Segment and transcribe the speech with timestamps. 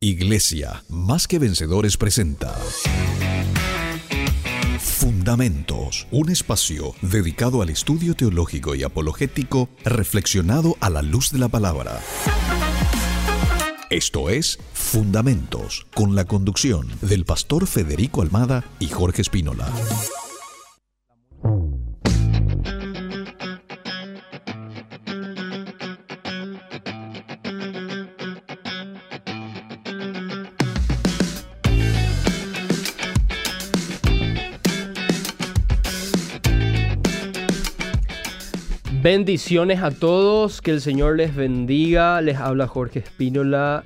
[0.00, 2.54] Iglesia, más que vencedores presenta
[4.78, 11.48] Fundamentos, un espacio dedicado al estudio teológico y apologético reflexionado a la luz de la
[11.48, 11.98] palabra.
[13.90, 19.68] Esto es Fundamentos, con la conducción del pastor Federico Almada y Jorge Espínola.
[39.10, 42.20] Bendiciones a todos, que el Señor les bendiga.
[42.20, 43.84] Les habla Jorge Espínola.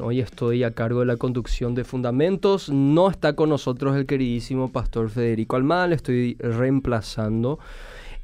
[0.00, 2.68] hoy estoy a cargo de la conducción de Fundamentos.
[2.68, 7.58] No está con nosotros el queridísimo pastor Federico Almada, le estoy reemplazando.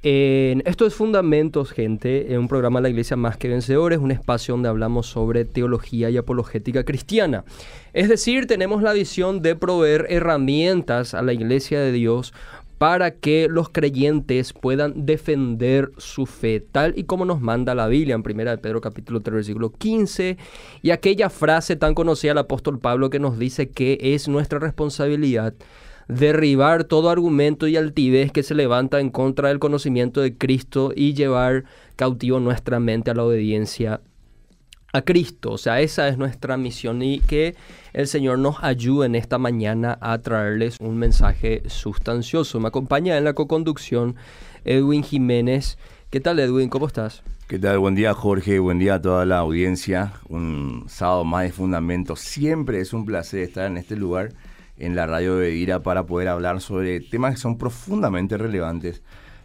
[0.03, 4.55] esto es Fundamentos, gente, en un programa de la Iglesia Más que Vencedores, un espacio
[4.55, 7.45] donde hablamos sobre teología y apologética cristiana.
[7.93, 12.33] Es decir, tenemos la visión de proveer herramientas a la Iglesia de Dios
[12.79, 18.15] para que los creyentes puedan defender su fe, tal y como nos manda la Biblia
[18.15, 20.37] en 1 de Pedro capítulo 3 versículo 15,
[20.83, 25.55] y aquella frase tan conocida del apóstol Pablo que nos dice que es nuestra responsabilidad
[26.09, 31.15] derribar todo argumento y altivez que se levanta en contra del conocimiento de Cristo y
[31.15, 31.65] llevar
[31.97, 34.01] cautivo nuestra mente a la obediencia
[34.97, 35.53] a Cristo.
[35.53, 37.55] O sea, esa es nuestra misión y que
[37.93, 42.59] el Señor nos ayude en esta mañana a traerles un mensaje sustancioso.
[42.61, 44.17] Me acompaña en la co-conducción
[44.65, 45.79] Edwin Jiménez.
[46.11, 46.69] ¿Qué tal Edwin?
[46.69, 47.23] ¿Cómo estás?
[47.47, 47.79] ¿Qué tal?
[47.79, 50.15] Buen día Jorge, buen día a toda la audiencia.
[50.29, 52.17] Un sábado más de fundamento.
[52.17, 54.33] Siempre es un placer estar en este lugar,
[54.79, 59.03] en la radio de Ira, para poder hablar sobre temas que son profundamente relevantes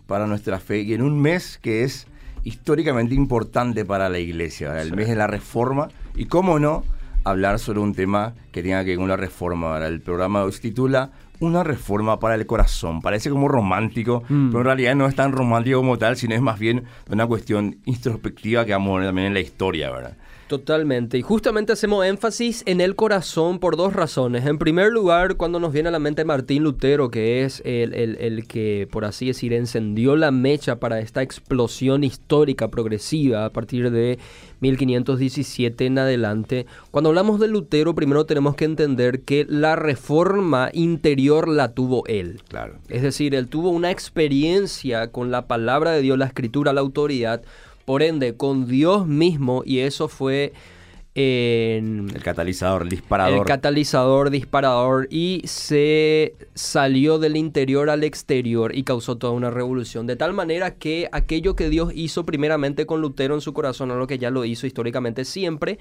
[0.07, 2.07] para nuestra fe y en un mes que es
[2.43, 6.83] históricamente importante para la iglesia, el mes de la reforma, y cómo no,
[7.23, 9.85] hablar sobre un tema que tenga que ver con la reforma.
[9.85, 13.01] El programa se titula Una reforma para el corazón.
[13.01, 14.49] Parece como romántico, mm.
[14.49, 17.77] pero en realidad no es tan romántico como tal, sino es más bien una cuestión
[17.85, 20.17] introspectiva que vamos a ver también en la historia, ¿verdad?
[20.51, 21.17] Totalmente.
[21.17, 24.45] Y justamente hacemos énfasis en el corazón por dos razones.
[24.45, 28.47] En primer lugar, cuando nos viene a la mente Martín Lutero, que es el, el,
[28.47, 34.19] que, por así decir, encendió la mecha para esta explosión histórica progresiva a partir de
[34.59, 36.65] 1517 en adelante.
[36.91, 42.41] Cuando hablamos de Lutero, primero tenemos que entender que la reforma interior la tuvo él.
[42.49, 42.75] Claro.
[42.89, 47.41] Es decir, él tuvo una experiencia con la palabra de Dios, la escritura, la autoridad
[47.91, 50.53] por ende, con Dios mismo, y eso fue
[51.13, 53.39] en el catalizador, el disparador.
[53.39, 60.07] El catalizador, disparador, y se salió del interior al exterior y causó toda una revolución.
[60.07, 63.95] De tal manera que aquello que Dios hizo primeramente con Lutero en su corazón, a
[63.95, 65.77] lo que ya lo hizo históricamente siempre,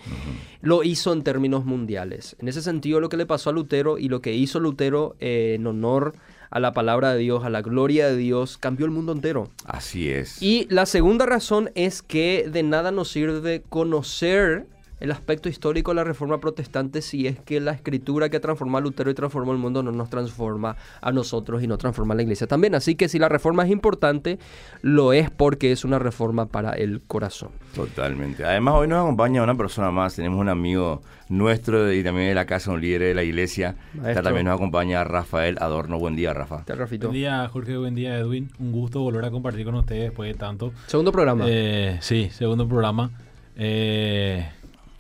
[0.63, 2.35] lo hizo en términos mundiales.
[2.41, 5.65] En ese sentido, lo que le pasó a Lutero y lo que hizo Lutero en
[5.65, 9.51] honor a la palabra de Dios, a la gloria de Dios, cambió el mundo entero.
[9.65, 10.43] Así es.
[10.43, 14.67] Y la segunda razón es que de nada nos sirve conocer
[15.01, 18.81] el aspecto histórico de la reforma protestante si es que la escritura que transformó a
[18.81, 22.23] Lutero y transformó el mundo no nos transforma a nosotros y no transforma a la
[22.23, 22.75] iglesia también.
[22.75, 24.39] Así que si la reforma es importante,
[24.83, 27.51] lo es porque es una reforma para el corazón.
[27.75, 28.45] Totalmente.
[28.45, 30.17] Además, hoy nos acompaña una persona más.
[30.17, 33.77] Tenemos un amigo nuestro y también de la casa, un líder de la iglesia.
[34.23, 35.99] También nos acompaña Rafael Adorno.
[35.99, 36.65] Buen día, Rafa.
[36.67, 37.77] Buen día, Jorge.
[37.77, 38.51] Buen día, Edwin.
[38.59, 40.73] Un gusto volver a compartir con ustedes después de tanto.
[40.87, 41.45] Segundo programa.
[41.49, 43.11] Eh, sí, segundo programa.
[43.57, 44.49] Eh,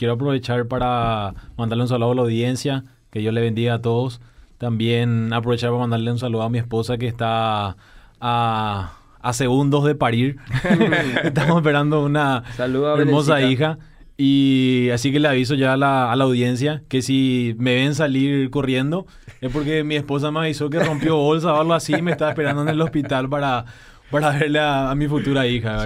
[0.00, 4.22] quiero aprovechar para mandarle un saludo a la audiencia, que Dios le bendiga a todos.
[4.56, 7.76] También aprovechar para mandarle un saludo a mi esposa que está
[8.18, 8.92] a,
[9.34, 10.38] segundos de parir.
[11.22, 13.78] Estamos esperando una hermosa hija.
[14.16, 19.06] Y así que le aviso ya a la, audiencia que si me ven salir corriendo
[19.42, 22.30] es porque mi esposa me avisó que rompió bolsa o algo así y me está
[22.30, 23.66] esperando en el hospital para,
[24.10, 25.84] para verle a, mi futura hija.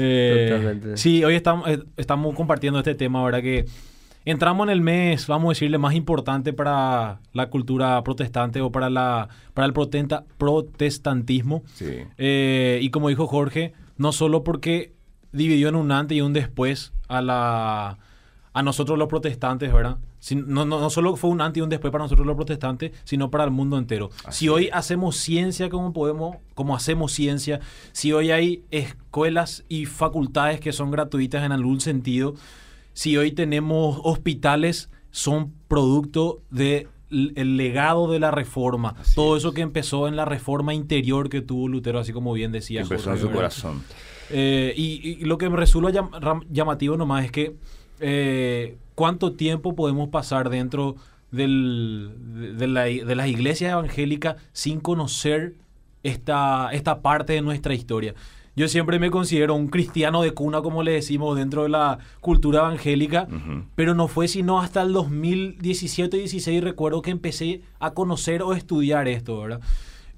[0.00, 3.66] Eh, sí, hoy estamos, eh, estamos compartiendo este tema, ahora Que
[4.24, 8.90] entramos en el mes, vamos a decirle, más importante para la cultura protestante o para,
[8.90, 11.62] la, para el protestantismo.
[12.18, 14.92] Eh, y como dijo Jorge, no solo porque
[15.32, 17.98] dividió en un antes y un después a, la,
[18.52, 19.98] a nosotros los protestantes, ¿verdad?
[20.34, 23.44] No, no, solo fue un antes y un después para nosotros los protestantes, sino para
[23.44, 24.10] el mundo entero.
[24.30, 27.60] si hoy hacemos ciencia como podemos, como hacemos ciencia,
[27.92, 32.34] si hoy hay escuelas y facultades que son gratuitas en algún sentido,
[32.92, 39.62] si hoy tenemos hospitales, son producto de el legado de la reforma, todo eso que
[39.62, 42.82] empezó en la reforma interior que tuvo Lutero, así como bien decía.
[42.82, 43.82] Empezó en su corazón.
[44.30, 46.08] Eh, y, lo que me resulta
[46.48, 47.56] llamativo nomás es que
[47.98, 50.94] eh, cuánto tiempo podemos pasar dentro
[51.30, 52.12] del,
[52.58, 55.54] de, la, de, las iglesias evangélicas sin conocer
[56.02, 58.14] esta, esta parte de nuestra historia.
[58.56, 62.58] Yo siempre me considero un cristiano de cuna, como le decimos, dentro de la cultura
[62.58, 63.26] evangélica,
[63.74, 69.40] pero no fue sino hasta el 2017-16, recuerdo que empecé a conocer o estudiar esto,
[69.40, 69.62] ¿verdad?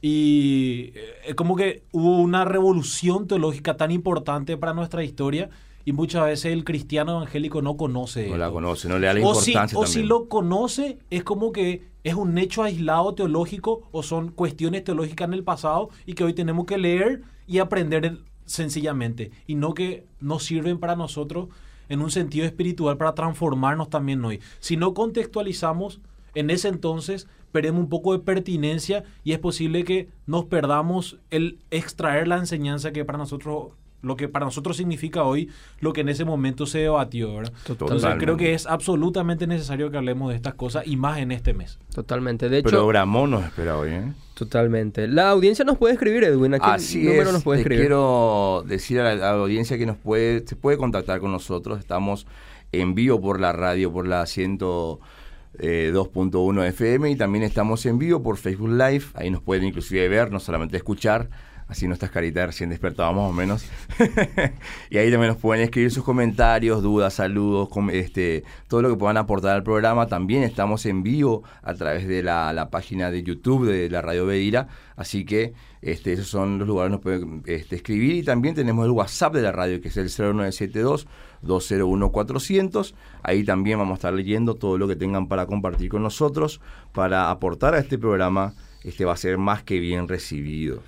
[0.01, 0.93] Y
[1.25, 5.51] es como que hubo una revolución teológica tan importante para nuestra historia
[5.85, 8.29] y muchas veces el cristiano evangélico no conoce.
[8.29, 9.79] No la conoce, no le da la importancia.
[9.79, 14.85] O si lo conoce, es como que es un hecho aislado teológico o son cuestiones
[14.85, 19.31] teológicas en el pasado y que hoy tenemos que leer y aprender sencillamente.
[19.47, 21.49] Y no que nos sirven para nosotros
[21.89, 24.41] en un sentido espiritual para transformarnos también hoy.
[24.61, 26.01] Si no contextualizamos,
[26.35, 31.59] en ese entonces perdemos un poco de pertinencia y es posible que nos perdamos el
[31.71, 35.49] extraer la enseñanza que para nosotros lo que para nosotros significa hoy
[35.81, 37.35] lo que en ese momento se debatió.
[37.35, 37.53] ¿verdad?
[37.69, 41.55] Entonces creo que es absolutamente necesario que hablemos de estas cosas y más en este
[41.55, 41.79] mes.
[41.95, 42.49] Totalmente.
[42.49, 43.91] De hecho, Programón nos espera hoy.
[43.91, 44.13] ¿eh?
[44.35, 45.07] Totalmente.
[45.07, 46.55] La audiencia nos puede escribir, Edwin.
[46.55, 47.83] ¿A qué número nos puede escribir?
[47.83, 51.79] Quiero decir a la, audiencia que nos puede, se puede contactar con nosotros.
[51.79, 52.27] Estamos
[52.73, 58.37] en vivo por la radio, por la 102.1 FM y también estamos en vivo por
[58.37, 59.05] Facebook Live.
[59.15, 61.31] Ahí nos pueden inclusive ver, no solamente escuchar
[61.73, 63.65] así nuestras caritas recién despertadas más o menos.
[64.91, 69.17] y ahí también nos pueden escribir sus comentarios, dudas, saludos, este, todo lo que puedan
[69.17, 70.07] aportar al programa.
[70.07, 74.69] También estamos en vivo a través de la, página de YouTube de la Radio Beira,
[74.97, 78.17] así que este, esos son los lugares donde nos pueden este, escribir.
[78.17, 81.07] Y también tenemos el WhatsApp de la radio, que es el 0972
[81.41, 82.95] 201 400.
[83.23, 86.61] Ahí también vamos a estar leyendo todo lo que tengan para compartir con nosotros,
[86.93, 88.55] para aportar a este programa.
[88.85, 90.83] Este va a ser más que bien recibido.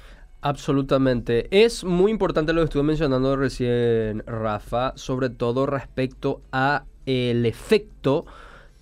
[0.44, 1.48] Absolutamente.
[1.50, 8.26] Es muy importante lo que estuve mencionando recién, Rafa, sobre todo respecto a el efecto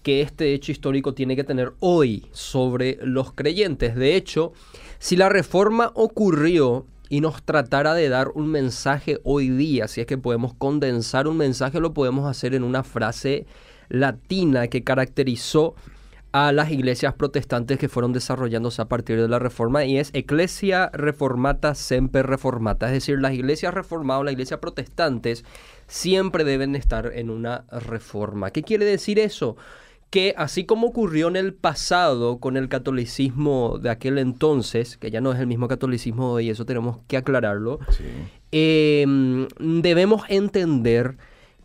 [0.03, 3.95] que este hecho histórico tiene que tener hoy sobre los creyentes.
[3.95, 4.53] De hecho,
[4.99, 10.09] si la reforma ocurrió y nos tratara de dar un mensaje hoy día, si es
[10.09, 13.47] que podemos condensar un mensaje, lo podemos hacer en una frase
[13.89, 15.77] latina que caracterizó
[16.33, 20.91] a las iglesias protestantes que fueron desarrollándose a partir de la reforma y es Ecclesia
[20.95, 25.45] Reformata Semper Reformata, es decir, las iglesias reformadas, las iglesias protestantes
[25.87, 28.51] siempre deben estar en una reforma.
[28.51, 29.57] ¿Qué quiere decir eso?
[30.09, 35.21] Que así como ocurrió en el pasado con el catolicismo de aquel entonces, que ya
[35.21, 37.79] no es el mismo catolicismo y eso tenemos que aclararlo,
[38.51, 41.19] em, debemos entender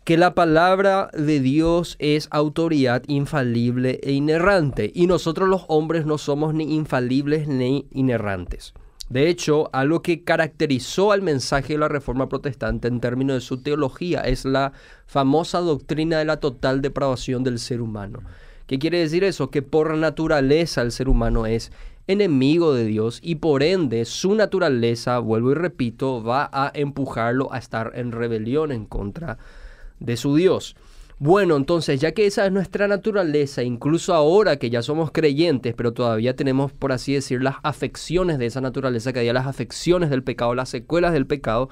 [0.08, 6.16] que la palabra de Dios es autoridad infalible e inerrante, y nosotros los hombres no
[6.16, 8.72] somos ni infalibles ni inerrantes.
[9.10, 13.62] De hecho, algo que caracterizó al mensaje de la Reforma Protestante en términos de su
[13.62, 14.72] teología es la
[15.04, 18.20] famosa doctrina de la total depravación del ser humano.
[18.66, 19.50] ¿Qué quiere decir eso?
[19.50, 21.70] Que por naturaleza el ser humano es
[22.06, 27.58] enemigo de Dios y por ende su naturaleza, vuelvo y repito, va a empujarlo a
[27.58, 29.67] estar en rebelión en contra de
[30.00, 30.76] de su Dios.
[31.20, 35.92] Bueno, entonces, ya que esa es nuestra naturaleza, incluso ahora que ya somos creyentes, pero
[35.92, 40.22] todavía tenemos, por así decir, las afecciones de esa naturaleza, que hay las afecciones del
[40.22, 41.70] pecado, las secuelas del pecado,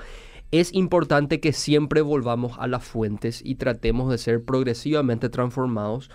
[0.50, 6.10] es importante que siempre volvamos a las fuentes y tratemos de ser progresivamente transformados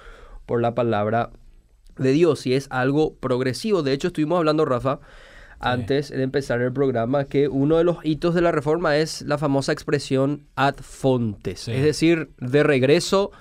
[0.46, 1.32] por la palabra
[1.98, 2.46] de Dios.
[2.46, 3.82] Y es algo progresivo.
[3.82, 5.00] De hecho, estuvimos hablando, Rafa,
[5.62, 9.38] antes de empezar el programa que uno de los hitos de la reforma es la
[9.38, 13.32] famosa expresión ad fontes, es decir, de regreso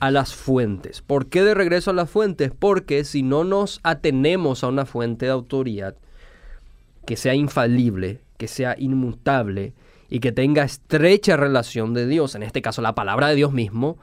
[0.00, 1.02] a, las fuentes.
[1.02, 2.52] ¿Por qué de regreso a las fuentes?
[2.58, 5.96] Porque si no nos atenemos a una fuente de autoridad
[7.06, 9.72] que sea infalible, que sea inmutable
[10.08, 13.98] y que tenga estrecha relación de Dios, en este caso la palabra de Dios mismo,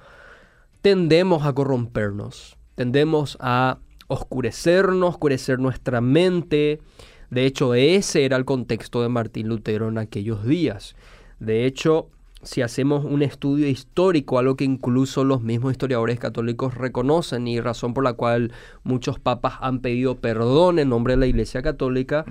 [0.82, 6.82] tendemos a corrompernos, tendemos a oscurecernos, oscurecer nuestra mente,
[7.30, 10.96] de hecho, ese era el contexto de Martín Lutero en aquellos días.
[11.40, 12.10] De hecho,
[12.42, 17.94] si hacemos un estudio histórico, algo que incluso los mismos historiadores católicos reconocen y razón
[17.94, 18.54] por la cual
[18.84, 22.26] muchos papas han pedido perdón en nombre de la Iglesia Católica,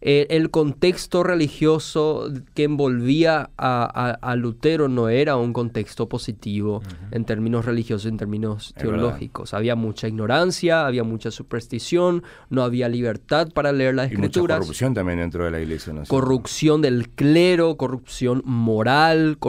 [0.00, 7.64] eh, el contexto religioso que envolvía a, Lutero no era un contexto positivo en términos
[7.64, 9.54] religiosos, en términos teológicos.
[9.54, 14.58] Había mucha ignorancia, había mucha superstición, no había libertad para leer las escrituras.
[14.58, 15.92] Y corrupción también dentro de la Iglesia.
[15.92, 16.04] ¿no?
[16.04, 19.47] Corrupción del clero, corrupción moral, corrupción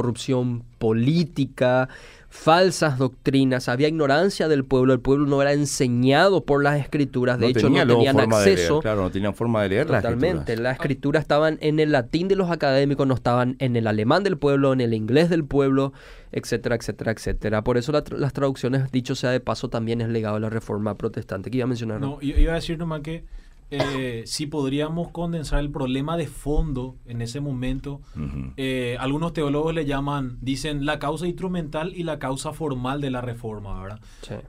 [0.77, 1.89] política,
[2.29, 7.47] falsas doctrinas, había ignorancia del pueblo, el pueblo no era enseñado por las escrituras, de
[7.47, 8.81] hecho no tenían acceso.
[8.81, 12.51] claro, no tenían forma de leer Totalmente, las escrituras estaban en el latín de los
[12.51, 15.91] académicos, no estaban en el alemán del pueblo, en el inglés del pueblo,
[16.31, 17.63] etcétera, etcétera, etcétera.
[17.63, 21.49] Por eso las traducciones, dicho sea de paso, también es legado a la reforma protestante.
[21.49, 21.99] ¿Qué iba a mencionar?
[21.99, 23.23] No, iba a decir nomás que
[23.71, 28.01] eh, si podríamos condensar el problema de fondo en ese momento,
[28.57, 33.21] eh, algunos teólogos le llaman, dicen la causa instrumental y la causa formal de la
[33.21, 33.99] reforma, ¿verdad?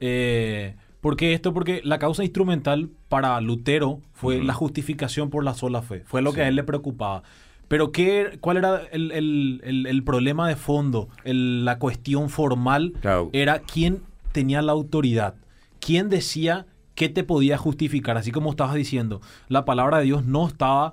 [0.00, 1.52] Eh, ¿Por qué esto?
[1.52, 6.32] Porque la causa instrumental para Lutero fue la justificación por la sola fe, fue lo
[6.32, 7.22] que a él le preocupaba.
[7.68, 11.08] Pero ¿qué, ¿cuál era el, problema de fondo?
[11.24, 12.94] la cuestión formal
[13.32, 15.34] era quién tenía la autoridad,
[15.78, 16.66] quién decía
[17.00, 18.18] ¿qué te podía justificar?
[18.18, 20.92] Así como estabas diciendo, la palabra de Dios no estaba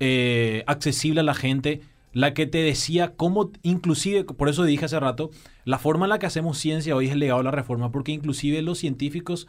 [0.00, 1.80] eh, accesible a la gente,
[2.12, 5.30] la que te decía cómo, inclusive, por eso dije hace rato,
[5.64, 8.10] la forma en la que hacemos ciencia hoy es el legado de la reforma, porque
[8.10, 9.46] inclusive los científicos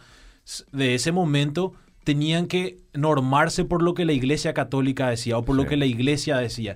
[0.72, 5.56] de ese momento tenían que normarse por lo que la iglesia católica decía o por
[5.56, 6.76] lo que la iglesia decía.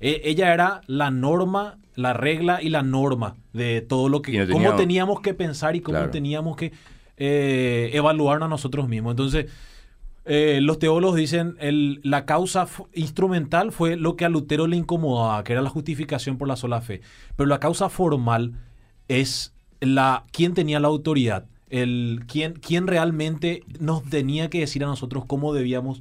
[0.00, 4.48] E, ella era la norma, la regla y la norma de todo lo que...
[4.48, 6.72] cómo teníamos que pensar y cómo teníamos que
[7.22, 9.12] eh, evaluarnos a nosotros mismos.
[9.12, 9.46] Entonces,
[10.24, 15.44] eh, los teólogos dicen el, la causa instrumental fue lo que a Lutero le incomodaba,
[15.44, 17.02] que era la justificación por la sola fe.
[17.36, 18.54] Pero la causa formal
[19.08, 25.52] es la quién tenía la autoridad, quién realmente nos tenía que decir a nosotros cómo
[25.52, 26.00] debíamos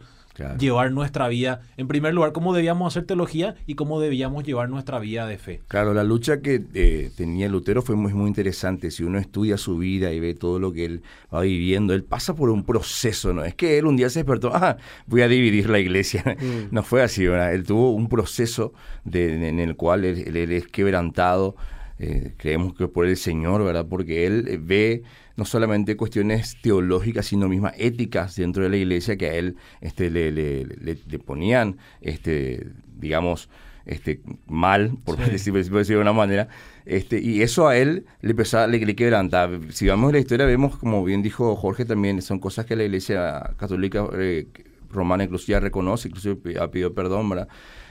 [0.59, 1.61] llevar nuestra vida.
[1.77, 5.61] En primer lugar, cómo debíamos hacer teología y cómo debíamos llevar nuestra vida de fe.
[5.67, 8.91] Claro, la lucha que eh, tenía Lutero fue muy, muy interesante.
[8.91, 11.03] Si uno estudia su vida y ve todo lo que él
[11.33, 13.43] va viviendo, él pasa por un proceso, ¿no?
[13.43, 14.77] Es que él un día se despertó, ah,
[15.07, 16.23] voy a dividir la iglesia.
[16.39, 16.69] Mm.
[16.79, 17.53] No fue así, ¿verdad?
[17.53, 21.55] Él tuvo un proceso de, en el cual él, es quebrantado.
[21.97, 23.87] Eh, creemos que por el Señor, ¿verdad?
[23.89, 25.03] Porque él ve
[25.39, 30.11] no solamente cuestiones teológicas, sino mismas éticas dentro de la iglesia que a él este,
[30.11, 32.67] le, le, le, ponían, este,
[32.97, 33.49] digamos,
[33.85, 36.49] este, mal, por decirlo de una manera,
[36.85, 39.71] este, y eso a él le empezaba, le, le.
[39.71, 42.83] Si vamos a la historia, vemos, como bien dijo Jorge también, son cosas que la
[42.83, 44.47] iglesia católica eh,
[44.91, 47.47] romana incluso ya reconoce, incluso ha pedido perdón, ¿verdad?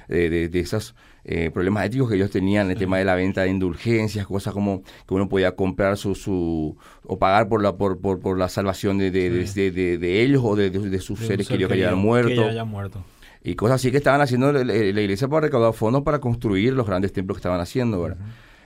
[0.09, 0.95] de, de, esos
[1.25, 4.83] eh, problemas éticos que ellos tenían, el tema de la venta de indulgencias, cosas como
[5.07, 8.99] que uno podía comprar su, su o pagar por la por, por, por la salvación
[8.99, 12.43] de, de, de ellos o de, sus seres queridos que, hayan muerto.
[12.67, 13.05] muerto.
[13.43, 17.13] Y cosas así que estaban haciendo la, iglesia para recaudar fondos para construir los grandes
[17.13, 18.19] templos que estaban haciendo, ¿verdad?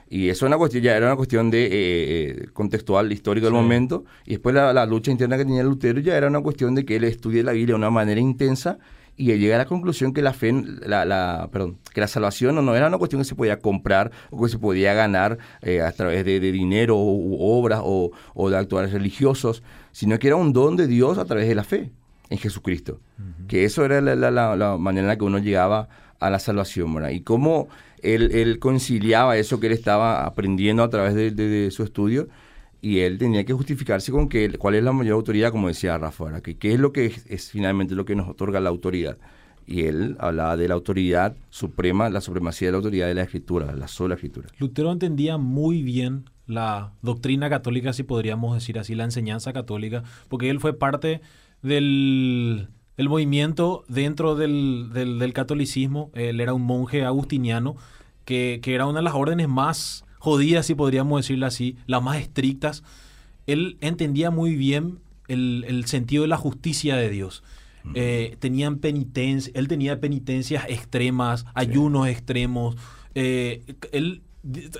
[0.08, 4.04] Y eso una cuestión, ya era una cuestión de eh, eh, contextual, histórico del momento.
[4.26, 6.96] Y después la, la, lucha interna que tenía Lutero ya era una cuestión de que
[6.96, 8.78] él estudie la Biblia de una manera intensa
[9.16, 12.62] y llega a la conclusión que la fe, la, la, perdón, que la salvación no,
[12.62, 15.92] no, era una cuestión que se podía comprar o que se podía ganar eh, a
[15.92, 20.76] través de, dinero o obras o, o, de actuales religiosos, sino que era un don
[20.76, 21.92] de Dios a través de la fe
[22.30, 23.00] en Jesucristo.
[23.46, 25.88] Que eso era la, la, manera en la que uno llegaba
[26.18, 27.10] a la salvación, ¿verdad?
[27.10, 27.68] Y cómo
[28.02, 32.28] él, él conciliaba eso que él estaba aprendiendo a través de, de su estudio
[32.84, 36.42] y él tenía que justificarse con que, cuál es la mayor autoridad, como decía Rafa,
[36.42, 39.18] que qué es lo que es, finalmente lo que nos otorga la autoridad.
[39.64, 43.72] Y él hablaba de la autoridad suprema, la supremacía de la autoridad de la escritura,
[43.76, 44.48] la sola escritura.
[44.58, 50.50] Lutero entendía muy bien la doctrina católica, si podríamos decir así, la enseñanza católica, porque
[50.50, 51.20] él fue parte
[51.62, 56.10] del, movimiento dentro del, del, catolicismo.
[56.14, 57.76] Él era un monje agustiniano,
[58.24, 62.18] que, que era una de las órdenes más jodidas, si podríamos decirlo así, las más
[62.18, 62.84] estrictas,
[63.48, 67.42] él entendía muy bien el, sentido de la justicia de Dios.
[67.94, 72.76] Eh, tenían penitencia, él tenía penitencias extremas, ayunos extremos.
[73.16, 74.22] Eh, él,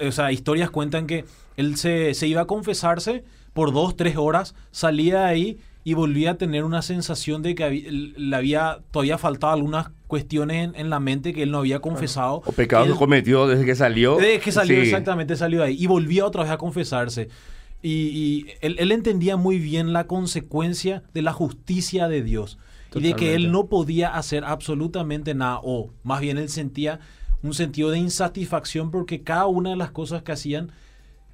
[0.00, 1.24] o sea, historias cuentan que
[1.56, 6.32] él se, se, iba a confesarse por dos, tres horas, salía de ahí y volvía
[6.32, 7.70] a tener una sensación de que
[8.16, 12.42] le había todavía faltado algunas cuestiones en, la mente que él no había confesado.
[12.44, 14.16] O pecados que cometió desde que salió.
[14.16, 15.76] Desde que salió, exactamente, salió de ahí.
[15.78, 17.28] Y volvía otra vez a confesarse.
[17.82, 22.58] Y, él, entendía muy bien la consecuencia de la justicia de Dios.
[22.94, 25.60] Y de que él no podía hacer absolutamente nada.
[25.64, 27.00] O más bien él sentía
[27.42, 30.70] un sentido de insatisfacción porque cada una de las cosas que hacían,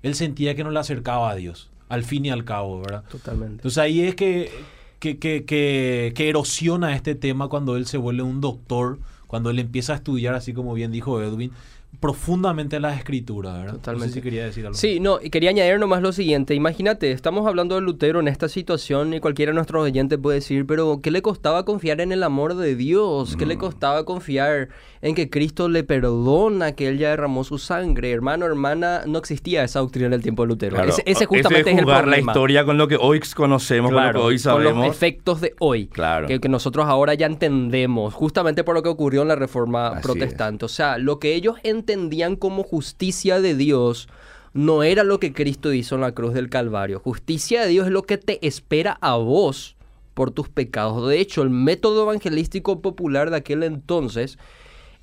[0.02, 3.04] él sentía que no le acercaba a Dios al fin y al cabo, ¿verdad?
[3.11, 3.54] Totalmente.
[3.54, 4.50] Entonces ahí es que,
[4.99, 9.92] que, que, que, erosiona este tema cuando él se vuelve un doctor, cuando él empieza
[9.92, 11.52] a estudiar, así como bien dijo Edwin,
[12.00, 13.73] profundamente las escrituras, ¿verdad?
[13.75, 14.07] Totalmente.
[14.07, 14.78] No sé si quería decir algo.
[14.78, 16.54] Sí, no, y quería añadir nomás lo siguiente.
[16.54, 20.64] Imagínate, estamos hablando de Lutero en esta situación y cualquiera de nuestros oyentes puede decir,
[20.64, 23.37] pero ¿qué le costaba confiar en el amor de Dios?
[23.37, 23.59] ¿Qué le Mm.
[23.59, 24.68] costaba confiar
[25.00, 28.12] en que Cristo le perdona, que Él ya derramó su sangre?
[28.12, 30.76] Hermano, hermana, no existía esa doctrina en el tiempo de Lutero.
[30.76, 32.26] Claro, ese, ese justamente es es el jugar problema.
[32.26, 34.87] la historia con lo que hoy conocemos, con lo que hoy con sabemos.
[34.87, 35.88] los efectos de hoy.
[35.88, 36.28] Claro.
[36.28, 40.02] Que, que nosotros ahora ya entendemos, justamente por lo que ocurrió en la reforma Así
[40.02, 40.64] protestante.
[40.64, 44.08] O sea, lo que ellos entendían como justicia de Dios
[44.52, 47.00] no era lo que Cristo hizo en la cruz del Calvario.
[47.00, 49.76] Justicia de Dios es lo que te espera a vos
[50.14, 51.08] por tus pecados.
[51.08, 54.38] De hecho, el método evangelístico popular de aquel entonces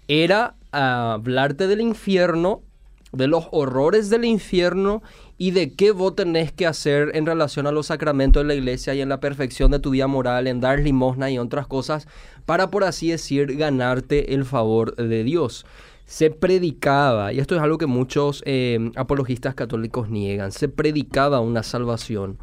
[0.07, 2.61] era hablarte del infierno,
[3.13, 5.01] de los horrores del infierno
[5.37, 8.93] y de qué vos tenés que hacer en relación a los sacramentos de la iglesia
[8.93, 12.07] y en la perfección de tu vida moral, en dar limosna y otras cosas,
[12.45, 15.65] para por así decir ganarte el favor de Dios.
[16.05, 21.63] Se predicaba, y esto es algo que muchos eh, apologistas católicos niegan, se predicaba una
[21.63, 22.37] salvación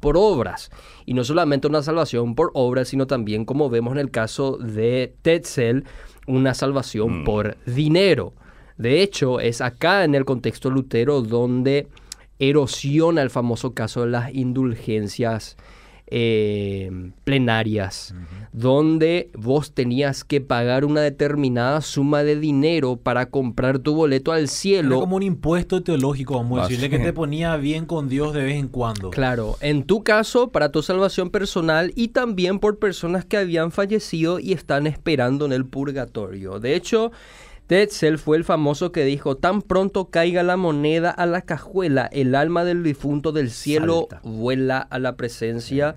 [0.00, 0.70] por obras.
[1.06, 5.14] Y no solamente una salvación por obras, sino también, como vemos en el caso de
[5.22, 5.84] Tetzel,
[6.26, 7.24] una salvación Mm.
[7.24, 8.34] por dinero.
[8.76, 11.88] De hecho, es acá en el contexto Lutero donde
[12.38, 15.56] erosiona el famoso caso de las indulgencias
[16.08, 18.14] eh, plenarias,
[18.52, 24.42] donde vos tenías que pagar una determinada suma de dinero para comprar tu boleto al
[24.42, 25.00] Era cielo.
[25.00, 28.56] como un impuesto teológico, vamos a decirle, que te ponía bien con Dios de vez
[28.56, 29.10] en cuando.
[29.10, 34.38] Claro, en tu caso, para tu salvación personal y también por personas que habían fallecido
[34.38, 36.60] y están esperando en el purgatorio.
[36.60, 37.10] De hecho,
[37.66, 42.34] Tetzel fue el famoso que dijo, tan pronto caiga la moneda a la cajuela, el
[42.34, 44.20] alma del difunto del cielo Salta.
[44.28, 45.96] vuela a la presencia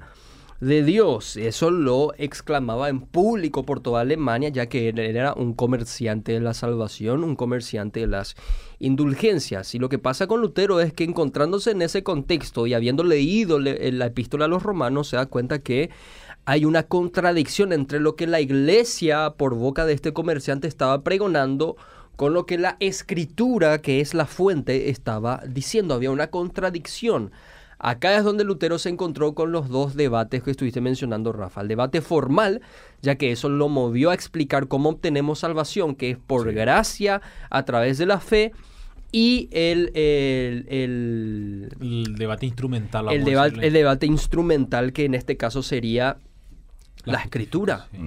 [0.61, 1.37] de Dios.
[1.37, 6.39] Eso lo exclamaba en público por toda Alemania, ya que él era un comerciante de
[6.41, 8.35] la salvación, un comerciante de las
[8.79, 9.73] indulgencias.
[9.75, 13.59] Y lo que pasa con Lutero es que encontrándose en ese contexto y habiendo leído
[13.59, 15.91] le- la epístola a los romanos, se da cuenta que
[16.49, 21.77] hay una contradicción entre lo que la iglesia, por boca de este comerciante, estaba pregonando
[22.15, 25.93] con lo que la escritura, que es la fuente, estaba diciendo.
[25.93, 27.31] Había una contradicción.
[27.77, 31.61] Acá es donde Lutero se encontró con los dos debates que estuviste mencionando, Rafa.
[31.61, 32.61] El debate formal,
[33.03, 37.63] ya que eso lo movió a explicar cómo obtenemos salvación, que es por gracia a
[37.63, 38.53] través de la fe,
[39.11, 43.07] y el, el, el, El debate instrumental.
[43.11, 46.17] el, el debate instrumental, que en este caso sería
[47.05, 47.87] la escritura.
[47.91, 47.97] Sí.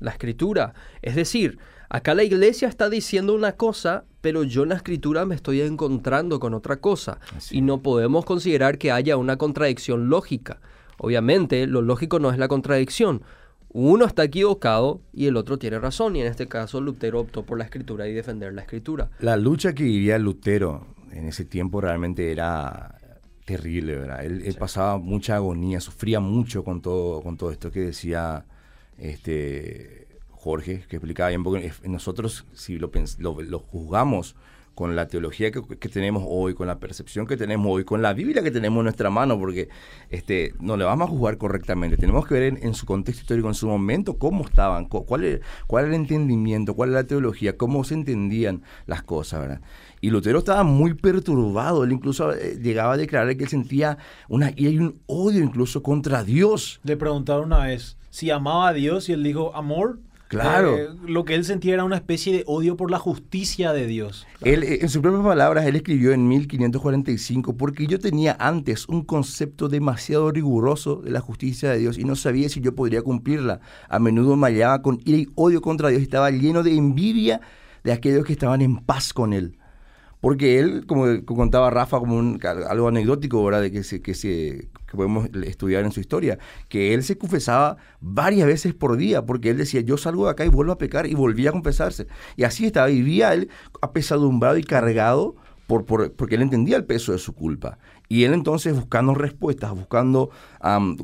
[0.00, 0.74] La escritura.
[1.00, 5.34] Es decir, acá la iglesia está diciendo una cosa, pero yo en la escritura me
[5.34, 7.18] estoy encontrando con otra cosa.
[7.36, 7.58] Así.
[7.58, 10.60] Y no podemos considerar que haya una contradicción lógica.
[10.98, 13.22] Obviamente, lo lógico no es la contradicción.
[13.68, 16.14] Uno está equivocado y el otro tiene razón.
[16.16, 19.10] Y en este caso, Lutero optó por la escritura y defender la escritura.
[19.20, 22.96] La lucha que vivía Lutero en ese tiempo realmente era
[23.44, 24.24] terrible, ¿verdad?
[24.24, 28.44] Él, él pasaba mucha agonía, sufría mucho con todo, con todo esto que decía
[28.98, 34.36] este Jorge, que explicaba bien, porque nosotros si lo, lo, lo juzgamos
[34.74, 38.14] con la teología que, que tenemos hoy, con la percepción que tenemos hoy, con la
[38.14, 39.68] Biblia que tenemos en nuestra mano, porque
[40.10, 41.96] este, no le vamos a juzgar correctamente.
[41.96, 45.44] Tenemos que ver en, su contexto histórico, en su momento, cómo estaban, cu- cuál, era,
[45.66, 49.60] cuál era el entendimiento, cuál era la teología, cómo se entendían las cosas, ¿verdad?
[50.00, 54.78] Y Lutero estaba muy perturbado, él incluso eh, llegaba a declarar que sentía una y
[54.78, 56.80] un odio incluso contra Dios.
[56.82, 60.00] Le preguntaron una vez si amaba a Dios y él dijo amor.
[60.32, 60.78] Claro.
[60.78, 64.26] Eh, lo que él sentía era una especie de odio por la justicia de Dios.
[64.40, 69.68] Él, en sus propias palabras, él escribió en 1545, porque yo tenía antes un concepto
[69.68, 73.60] demasiado riguroso de la justicia de Dios y no sabía si yo podría cumplirla.
[73.90, 77.42] A menudo me hallaba con ira y odio contra Dios y estaba lleno de envidia
[77.84, 79.58] de aquellos que estaban en paz con él.
[80.22, 83.60] Porque él, como contaba Rafa, como algo anecdótico, ¿verdad?
[83.60, 88.72] De que, se, que, podemos estudiar en su historia, que él se confesaba varias veces
[88.72, 91.50] por día, porque él decía, yo salgo de acá y vuelvo a pecar, y volvía
[91.50, 92.06] a confesarse.
[92.36, 95.34] Y así estaba, vivía él apesadumbrado y cargado,
[95.66, 97.78] por, por- porque él entendía el peso de su culpa.
[98.08, 100.30] Y él entonces buscando respuestas, buscando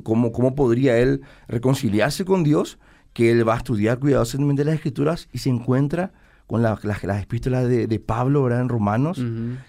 [0.04, 2.78] cómo, cómo podría él reconciliarse con Dios,
[3.14, 6.12] que él va a estudiar cuidadosamente las escrituras y se encuentra
[6.48, 8.62] con la- las- las epístolas de, de Pablo, ¿verdad?
[8.62, 9.18] En Romanos,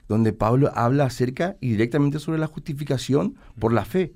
[0.08, 4.14] donde Pablo habla acerca y directamente sobre la justificación por la fe.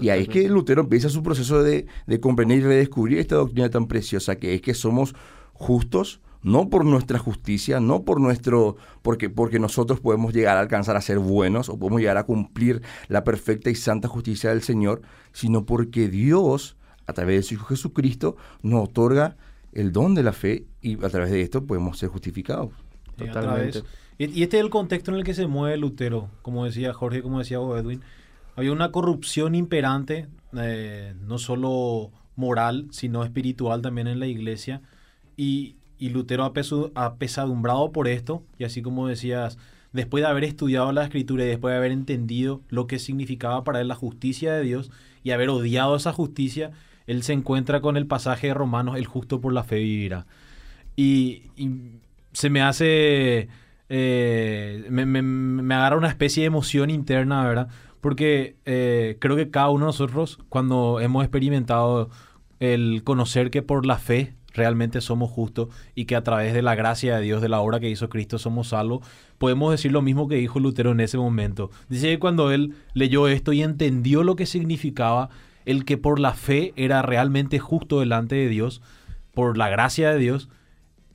[0.00, 3.68] Y ahí es que Lutero empieza su proceso de, de comprender y redescubrir esta doctrina
[3.68, 5.14] tan preciosa que es que somos
[5.52, 10.96] justos no por nuestra justicia, no por nuestro, porque, porque nosotros podemos llegar a alcanzar
[10.96, 15.02] a ser buenos o podemos llegar a cumplir la perfecta y santa justicia del Señor,
[15.32, 16.76] sino porque Dios,
[17.08, 19.36] a través de su Hijo Jesucristo, nos otorga
[19.78, 22.72] el don de la fe y a través de esto podemos ser justificados.
[23.16, 23.82] Totalmente.
[24.18, 27.38] Y, este es el contexto en el que se mueve Lutero, como decía Jorge, como
[27.38, 28.02] decía Edwin.
[28.56, 34.82] Había una corrupción imperante, eh, no solo moral, sino espiritual también en la iglesia.
[35.36, 39.58] Y, y Lutero ha pesadumbrado por esto, y así como decías,
[39.92, 43.80] después de haber estudiado la escritura y después de haber entendido lo que significaba para
[43.80, 44.90] él la justicia de Dios
[45.22, 46.72] y haber odiado esa justicia,
[47.08, 50.26] él se encuentra con el pasaje de Romanos, el justo por la fe vivirá.
[50.94, 51.44] Y,
[52.32, 53.48] se me hace,
[53.88, 57.68] eh, me, agarra una especie de emoción interna, ¿verdad?
[58.02, 62.10] Porque eh, creo que cada uno de nosotros, cuando hemos experimentado
[62.60, 66.74] el conocer que por la fe realmente somos justos y que a través de la
[66.74, 69.00] gracia de Dios, de la obra que hizo Cristo, somos salvos,
[69.38, 71.70] podemos decir lo mismo que dijo Lutero en ese momento.
[71.88, 75.30] Dice que cuando él leyó esto y entendió lo que significaba
[75.68, 78.80] el que por la fe era realmente justo delante de Dios,
[79.34, 80.48] por la gracia de Dios,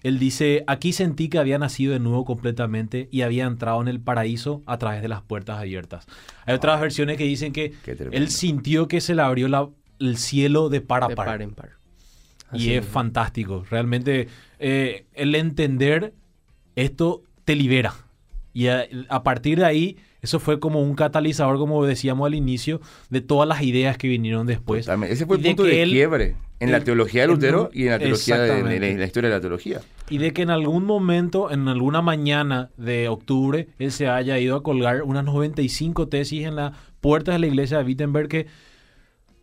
[0.03, 3.99] él dice, aquí sentí que había nacido de nuevo completamente y había entrado en el
[3.99, 6.05] paraíso a través de las puertas abiertas.
[6.45, 7.73] Hay otras versiones que dicen que
[8.11, 11.41] él sintió que se le abrió el cielo de par a par.
[11.41, 11.69] en par.
[12.53, 13.65] Y es fantástico.
[13.71, 14.27] Realmente
[14.59, 16.13] eh, el entender
[16.75, 17.95] esto te libera.
[18.53, 23.19] Y a, partir de ahí, eso fue como un catalizador, como decíamos al inicio, de
[23.19, 24.87] todas las ideas que vinieron después.
[24.87, 28.37] Ese fue el punto de, quiebre en la teología de Lutero y en la teología
[28.39, 29.81] de, la, historia de la teología.
[30.09, 34.55] Y de que en algún momento, en alguna mañana de octubre, él se haya ido
[34.55, 38.47] a colgar unas 95 tesis en las puertas de la iglesia de Wittenberg que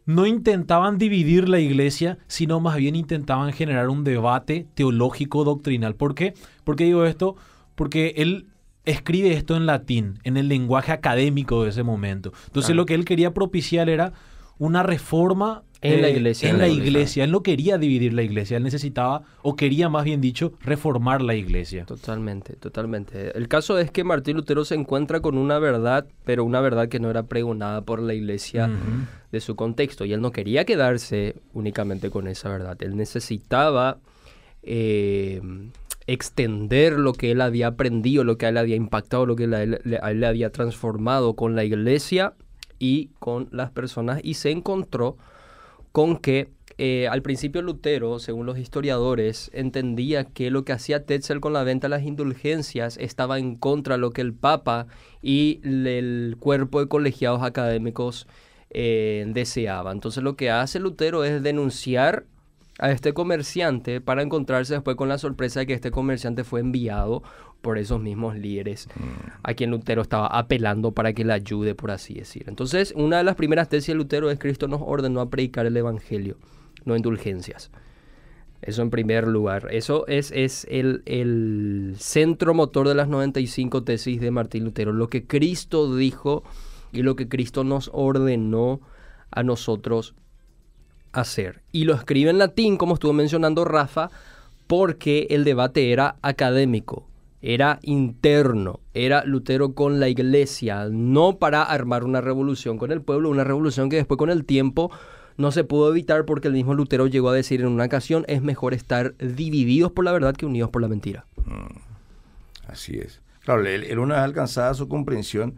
[0.07, 5.95] no intentaban dividir la iglesia, sino más bien intentaban generar un debate teológico doctrinal.
[5.95, 6.33] ¿Por qué?
[6.65, 7.37] ¿Por qué digo esto?
[7.75, 8.47] Porque él
[8.91, 12.33] escribe esto en latín, en el lenguaje académico de ese momento.
[12.47, 14.13] Entonces lo que él quería propiciar era
[14.59, 16.51] una reforma en la iglesia.
[16.51, 17.25] En, la, iglesia.
[17.25, 21.35] Él no quería dividir la iglesia, él necesitaba, o quería más bien dicho, reformar la
[21.35, 21.87] iglesia.
[21.87, 23.37] Totalmente, totalmente.
[23.37, 27.01] El caso es que Martín Lutero se encuentra con una verdad, pero una verdad que
[27.01, 28.69] no era pregonada por la iglesia
[29.33, 30.05] de su contexto.
[30.05, 32.77] Y él no quería quedarse únicamente con esa verdad.
[32.83, 33.99] Él necesitaba
[34.63, 35.41] eh,
[36.13, 40.25] extender lo que él había aprendido, lo que él había impactado, lo que él, él
[40.25, 42.35] había transformado con la iglesia
[42.79, 44.21] y con las personas.
[44.25, 45.17] Y se encontró
[45.93, 51.41] con que eh, al principio Lutero, según los historiadores, entendía que lo que hacía Tetzel
[51.41, 54.87] con la venta de las indulgencias estaba en contra de lo que el Papa
[55.23, 58.27] y el cuerpo de colegiados académicos
[58.71, 59.93] eh, deseaba.
[59.93, 62.25] Entonces lo que hace Lutero es denunciar
[62.81, 67.23] a este comerciante para encontrarse después con la sorpresa de que este comerciante fue enviado
[67.61, 69.31] por esos mismos líderes mm.
[69.43, 72.45] a quien Lutero estaba apelando para que le ayude, por así decir.
[72.47, 75.77] Entonces, una de las primeras tesis de Lutero es Cristo nos ordenó a predicar el
[75.77, 76.39] Evangelio,
[76.87, 77.71] no indulgencias.
[78.63, 79.69] Eso en primer lugar.
[79.71, 84.93] Eso es, es el, el, centro motor de las 95 tesis de Martín Lutero.
[84.93, 86.45] Lo que Cristo dijo
[86.93, 88.81] y lo que Cristo nos ordenó
[89.31, 90.15] a nosotros
[91.13, 91.63] hacer.
[91.73, 94.11] Y lo escribe en latín, como estuvo mencionando Rafa,
[94.67, 97.07] porque el debate era académico
[97.43, 103.31] era interno, era Lutero con la iglesia, no para armar una revolución con el pueblo,
[103.31, 104.91] una revolución que después con el tiempo
[105.37, 108.43] no se pudo evitar porque el mismo Lutero llegó a decir en una ocasión, es
[108.43, 111.25] mejor estar divididos por la verdad que unidos por la mentira.
[111.47, 111.79] Mm,
[112.69, 113.23] así es.
[113.45, 115.57] Claro, él, una vez alcanzada su comprensión,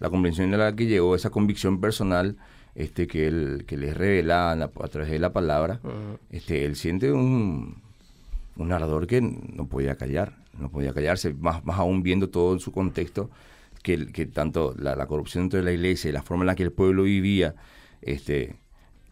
[0.00, 2.36] la comprensión de la que llegó, esa convicción personal,
[2.74, 5.80] este, que él, que le revela a través de la palabra,
[6.30, 7.82] este, él siente un,
[8.56, 12.60] un ardor que no podía callar no podía callarse, más, más aún viendo todo en
[12.60, 13.30] su contexto,
[13.82, 16.62] que, que tanto la, corrupción dentro de la iglesia y la forma en la que
[16.62, 17.54] el pueblo vivía,
[18.00, 18.56] este,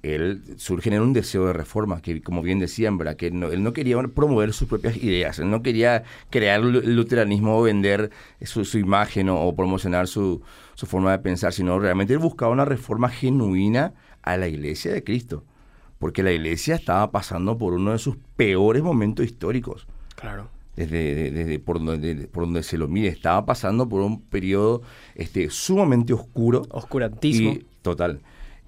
[0.02, 3.16] él surge en un deseo de reforma, que como bien decían, ¿verdad?
[3.16, 7.62] que él no quería promover sus propias ideas, él no quería crear el luteranismo o
[7.62, 8.10] vender
[8.42, 10.42] su, su imagen o, promocionar su,
[10.74, 15.04] su, forma de pensar, sino realmente él buscaba una reforma genuina a la iglesia de
[15.04, 15.44] Cristo,
[15.98, 19.86] porque la iglesia estaba pasando por uno de sus peores momentos históricos.
[20.16, 23.08] Claro desde, por, donde, por donde se lo mide.
[23.08, 24.82] Estaba pasando por un periodo
[25.14, 26.62] este, sumamente oscuro.
[26.70, 27.58] Oscurantísimo.
[27.82, 28.20] total.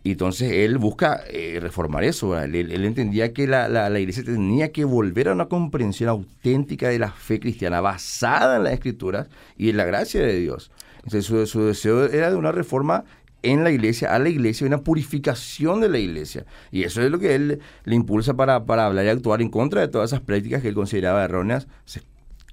[0.04, 2.38] Entonces él busca eh, reformar eso.
[2.38, 7.12] Él, entendía que la, la, iglesia tenía que volver a una comprensión auténtica de la
[7.12, 10.72] fe cristiana basada en las escrituras y en la gracia de Dios.
[10.96, 13.04] Entonces su, su deseo era de una reforma
[13.42, 16.46] en la iglesia, a la iglesia, una purificación de la iglesia.
[16.70, 19.80] Y eso es lo que él le impulsa para, para hablar y actuar en contra
[19.80, 21.66] de todas esas prácticas que él consideraba erróneas,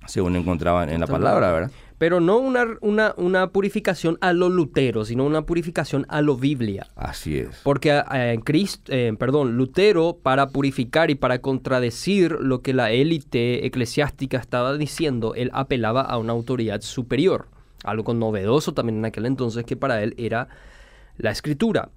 [0.10, 1.72] Según encontraban en la palabra, ¿verdad?
[2.00, 6.88] Pero no una, una, una purificación a lo Lutero, sino una purificación a lo Biblia.
[6.96, 7.60] Así es.
[7.64, 13.66] Porque eh, Cristo, eh, perdón, Lutero, para purificar y para contradecir lo que la élite
[13.66, 17.48] eclesiástica estaba diciendo, él apelaba a una autoridad superior.
[17.84, 20.48] Algo novedoso también en aquel entonces que para él era
[21.18, 21.90] la escritura.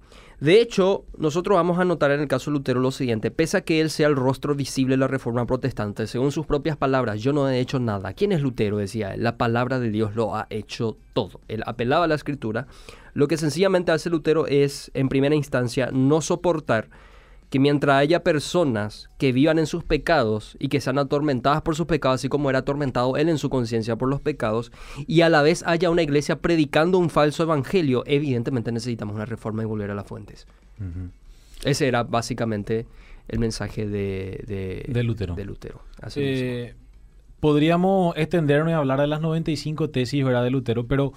[0.43, 3.61] De hecho, nosotros vamos a notar en el caso de Lutero lo siguiente, pese a
[3.61, 7.31] que él sea el rostro visible de la reforma protestante, según sus propias palabras, yo
[7.31, 8.11] no he hecho nada.
[8.11, 8.75] ¿Quién es Lutero?
[8.75, 11.39] Decía él, la palabra de Dios lo ha hecho todo.
[11.47, 12.67] Él apelaba a la escritura.
[13.13, 16.89] Lo que sencillamente hace Lutero es, en primera instancia, no soportar
[17.53, 21.85] que mientras haya personas que vivan en sus pecados y que sean atormentadas por sus
[21.85, 24.71] pecados, así como era atormentado él en su conciencia por los pecados,
[25.05, 29.61] y a la vez haya una iglesia predicando un falso evangelio, evidentemente necesitamos una reforma
[29.61, 30.47] y volver a las fuentes.
[31.63, 32.87] Ese era básicamente
[33.27, 35.35] el mensaje de, de, Lutero.
[35.35, 35.83] De Lutero.
[36.15, 36.73] Eh,
[37.39, 40.43] podríamos extenderme a hablar de las 95 tesis ¿verdad?
[40.43, 41.13] de Lutero, pero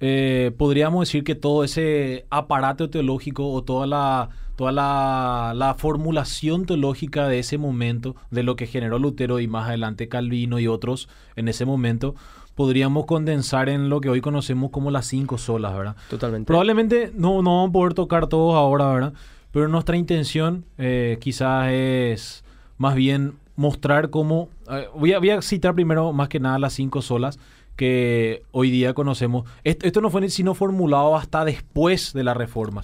[0.00, 7.28] eh, podríamos decir que todo ese aparato teológico o toda la toda la, formulación teológica
[7.28, 11.46] de ese momento, de lo que generó Lutero y más adelante Calvino y otros en
[11.46, 12.16] ese momento,
[12.56, 15.94] podríamos condensar en lo que hoy conocemos como las cinco solas, ¿verdad?
[16.10, 16.48] Totalmente.
[16.48, 19.12] Probablemente no, no vamos a poder tocar todos ahora, ¿verdad?
[19.52, 22.42] Pero nuestra intención eh, quizás es
[22.78, 24.48] más bien mostrar cómo...
[24.72, 27.38] Eh, voy, a, voy a citar primero más que nada las cinco solas
[27.78, 29.48] que hoy día conocemos.
[29.62, 32.82] Esto, no fue sino formulado hasta después de la reforma.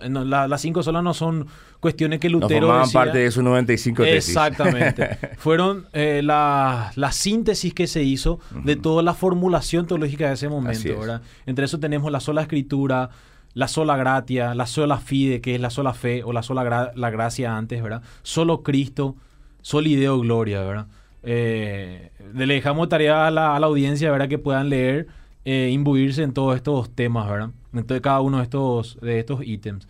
[0.00, 1.48] las cinco solas no son
[1.80, 2.72] cuestiones que Lutero.
[2.72, 4.28] No parte de sus 95 tesis.
[4.28, 5.18] Exactamente.
[5.38, 11.20] Fueron eh, la, síntesis que se hizo de toda la formulación teológica de ese momento.
[11.44, 13.10] Entre eso tenemos la sola escritura,
[13.54, 17.10] la sola gratia, la sola fide, que es la sola fe, o la sola la
[17.10, 18.02] gracia antes, ¿verdad?
[18.22, 19.16] Solo Cristo,
[19.62, 20.86] solideo gloria, ¿verdad?
[21.30, 24.28] Eh, le dejamos tarea a la, audiencia, ¿verdad?
[24.28, 25.08] Que puedan leer,
[25.44, 27.50] eh, imbuirse en todos estos temas, ¿verdad?
[27.74, 29.86] En cada uno de estos, de estos ítems.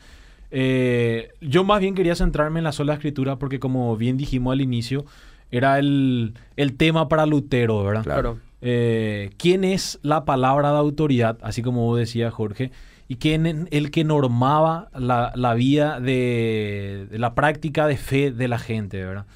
[0.51, 4.63] Eh, yo más bien quería centrarme en la sola escritura porque como bien dijimos al
[4.63, 5.05] inicio,
[5.53, 6.35] era el,
[6.77, 8.03] tema para Lutero, ¿verdad?
[8.03, 8.39] Claro.
[8.61, 11.39] Eh, ¿Quién es la palabra de autoridad?
[11.43, 12.73] Así como decía Jorge.
[13.07, 18.49] Y quién es el que normaba la, vida de, de, la práctica de fe de
[18.49, 19.27] la gente, ¿verdad?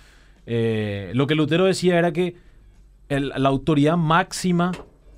[0.47, 2.37] Eh, lo que Lutero decía era que
[3.09, 4.73] la autoridad máxima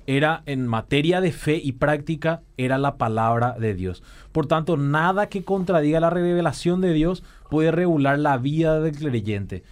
[0.07, 4.03] era en materia de fe y práctica era la palabra de Dios.
[4.31, 9.63] Por tanto, nada que contradiga la revelación de Dios puede regular la vida del creyente.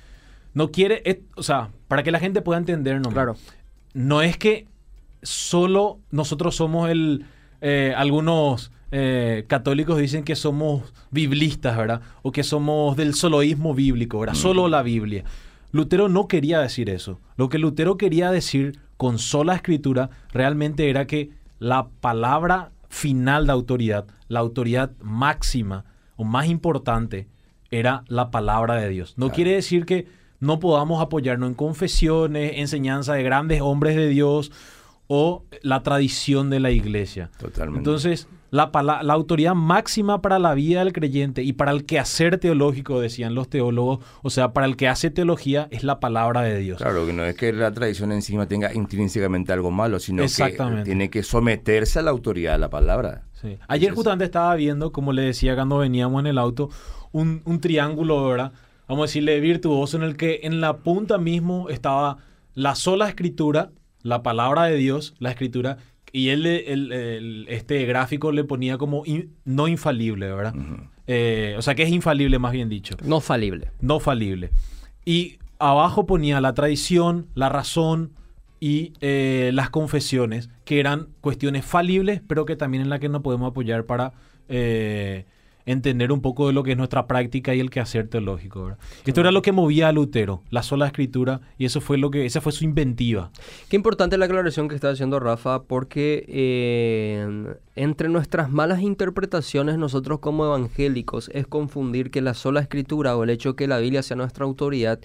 [0.53, 3.13] No quiere, o sea, para que la gente pueda entendernos.
[3.13, 3.35] Claro.
[3.93, 4.67] No es que
[5.21, 7.25] solo nosotros somos el,
[7.61, 12.01] eh, algunos eh, católicos dicen que somos biblistas, ¿verdad?
[12.21, 14.35] O que somos del soloísmo bíblico, ¿verdad?
[14.35, 15.23] Solo la Biblia.
[15.73, 17.19] Lutero no quería decir eso.
[17.35, 23.53] Lo que Lutero quería decir con sola escritura realmente era que la palabra final de
[23.53, 25.83] autoridad, la autoridad máxima
[26.15, 27.27] o más importante,
[27.71, 29.15] era la palabra de Dios.
[29.17, 30.07] No quiere decir que
[30.39, 34.51] no podamos apoyarnos en confesiones, enseñanza de grandes hombres de Dios
[35.07, 37.31] o la tradición de la iglesia.
[37.39, 37.79] Totalmente.
[37.79, 38.69] Entonces, la,
[39.01, 43.49] la, autoridad máxima para la vida del creyente y para el quehacer teológico, decían los
[43.49, 46.77] teólogos, o sea, para el que hace teología, es la palabra de Dios.
[46.77, 51.09] Claro, que no es que la tradición encima tenga intrínsecamente algo malo, sino que tiene
[51.09, 53.23] que someterse a la autoridad de la palabra.
[53.31, 53.57] Sí.
[53.67, 56.69] Ayer justamente estaba viendo, como le decía cuando veníamos en el auto,
[57.11, 58.53] un, un triángulo, ¿verdad?
[58.87, 62.17] Vamos a decirle virtuoso, en el que en la punta mismo estaba
[62.53, 63.71] la sola escritura,
[64.03, 65.77] la palabra de Dios, la escritura,
[66.15, 69.03] y él, el, este gráfico le ponía como
[69.45, 70.53] no infalible, ¿verdad?
[71.07, 72.95] Eh, o sea que es infalible, más bien dicho.
[73.03, 73.71] No falible.
[73.81, 74.51] No falible.
[75.05, 78.11] Y abajo ponía la tradición, la razón
[78.59, 83.23] y eh, las confesiones, que eran cuestiones falibles, pero que también en la que nos
[83.23, 84.13] podemos apoyar para
[84.49, 85.25] eh,
[85.65, 88.75] entender un poco de lo que es nuestra práctica y el quehacer teológico.
[89.05, 92.25] Esto era lo que movía a Lutero, la sola escritura, y eso fue lo que,
[92.25, 93.31] esa fue su inventiva.
[93.69, 100.19] Qué importante la aclaración que está haciendo Rafa, porque eh, entre nuestras malas interpretaciones nosotros
[100.19, 104.03] como evangélicos es confundir que la sola escritura o el hecho de que la Biblia
[104.03, 104.99] sea nuestra autoridad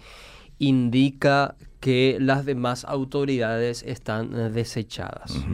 [0.58, 5.44] indica que las demás autoridades están eh, desechadas.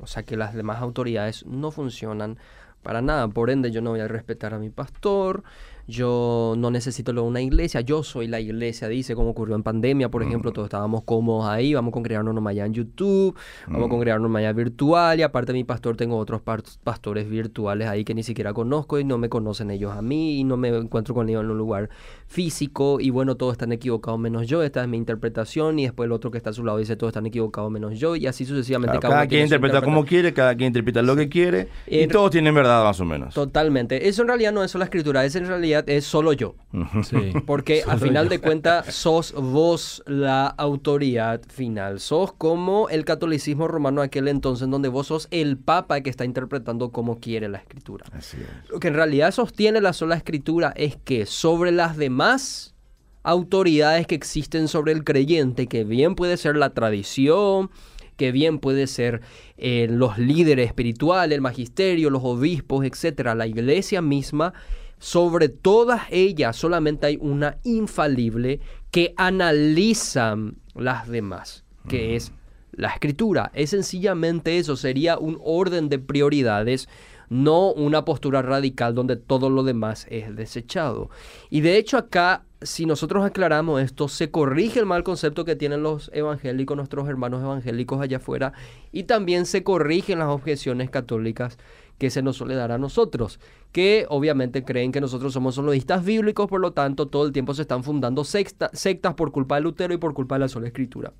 [0.00, 2.38] O sea que las demás autoridades no funcionan
[2.82, 3.28] para nada.
[3.28, 5.42] Por ende, yo no voy a respetar a mi pastor,
[5.90, 10.22] yo no necesito una iglesia, yo soy la iglesia, dice, como ocurrió en pandemia, por
[10.22, 10.54] ejemplo, mm.
[10.54, 13.34] todos estábamos cómodos ahí, vamos a congregarnos nomás allá en YouTube,
[13.66, 13.90] vamos a mm.
[13.90, 18.22] congregarnos allá virtual, y aparte de mi pastor tengo otros pastores virtuales ahí que ni
[18.22, 21.44] siquiera conozco y no me conocen ellos a mí y no me encuentro con ellos
[21.44, 21.90] en un lugar
[22.26, 26.12] físico y bueno, todos están equivocados menos yo, esta es mi interpretación y después el
[26.12, 28.98] otro que está a su lado dice todos están equivocados menos yo y así sucesivamente.
[29.00, 32.84] cada, quien interpreta como quiere, cada quien interpreta lo que quiere y todos tienen verdad
[32.84, 33.34] más o menos.
[33.34, 34.08] Totalmente.
[34.08, 36.54] Eso en realidad no es solo la escritura, es en realidad es solo yo.
[37.46, 42.00] Porque al final de cuentas sos vos la autoridad final.
[42.00, 46.90] Sos como el catolicismo romano aquel entonces donde vos sos el papa que está interpretando
[46.90, 48.06] como quiere la escritura.
[48.70, 52.74] Lo que en realidad sostiene la sola escritura es que sobre las demás más
[53.22, 57.70] autoridades que existen sobre el creyente, que bien puede ser la tradición,
[58.16, 59.22] que bien puede ser
[59.56, 64.52] eh, los líderes espirituales, el magisterio, los obispos, etcétera, la iglesia misma,
[65.00, 68.60] sobre todas ellas solamente hay una infalible
[68.92, 70.36] que analiza
[70.74, 72.32] las demás, que es
[72.72, 73.50] la escritura.
[73.54, 76.88] Es sencillamente eso, sería un orden de prioridades
[77.30, 81.10] no una postura radical donde todo lo demás es desechado.
[81.48, 85.82] Y de hecho acá, si nosotros aclaramos esto, se corrige el mal concepto que tienen
[85.82, 88.52] los evangélicos, nuestros hermanos evangélicos allá afuera,
[88.92, 91.56] y también se corrigen las objeciones católicas
[92.00, 93.38] que se nos suele dar a nosotros,
[93.72, 97.60] que obviamente creen que nosotros somos soloístas bíblicos, por lo tanto todo el tiempo se
[97.60, 101.12] están fundando sectas por culpa de Lutero y por culpa de la sola escritura.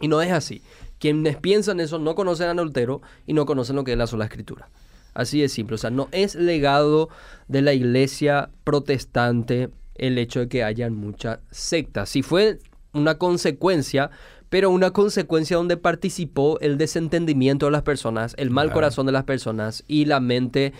[0.00, 0.62] Y no es así.
[0.98, 4.24] Quienes piensan eso no conocen a Lutero y no conocen lo que es la sola
[4.24, 4.68] escritura.
[5.14, 5.76] Así de simple.
[5.76, 7.08] O sea, no es legado
[7.46, 12.08] de la iglesia protestante el hecho de que hayan muchas sectas.
[12.08, 12.58] Si fue
[12.92, 14.10] una consecuencia,
[14.48, 19.24] pero una consecuencia donde participó el desentendimiento de las personas, el mal corazón de las
[19.24, 20.72] personas y la mente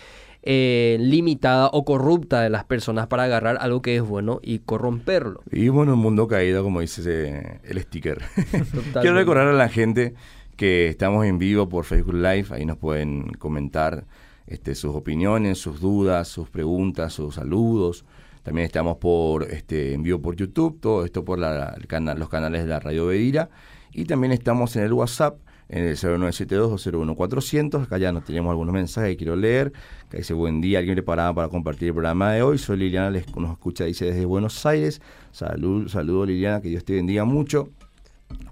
[0.48, 5.42] eh, limitada o corrupta de las personas para agarrar algo que es bueno y corromperlo.
[5.50, 8.22] Y bueno, el mundo caído, como dice el sticker.
[9.00, 10.14] Quiero recordar a la gente
[10.56, 14.06] que estamos en vivo por Facebook Live, ahí nos pueden comentar
[14.46, 18.04] este, sus opiniones, sus dudas, sus preguntas, sus saludos.
[18.46, 23.06] También estamos por este, en por YouTube, todo esto por los canales de la Radio
[23.06, 23.50] Bedira.
[23.92, 27.82] Y también estamos en el WhatsApp, en el 0972-01400.
[27.82, 29.72] Acá ya nos tenemos algunos mensajes que quiero leer.
[30.08, 32.56] Que dice, buen día, alguien preparado para compartir el programa de hoy.
[32.58, 35.02] Soy Liliana, les, nos escucha, dice, desde Buenos Aires.
[35.32, 37.70] Salud, saludo Liliana, que Dios te bendiga mucho.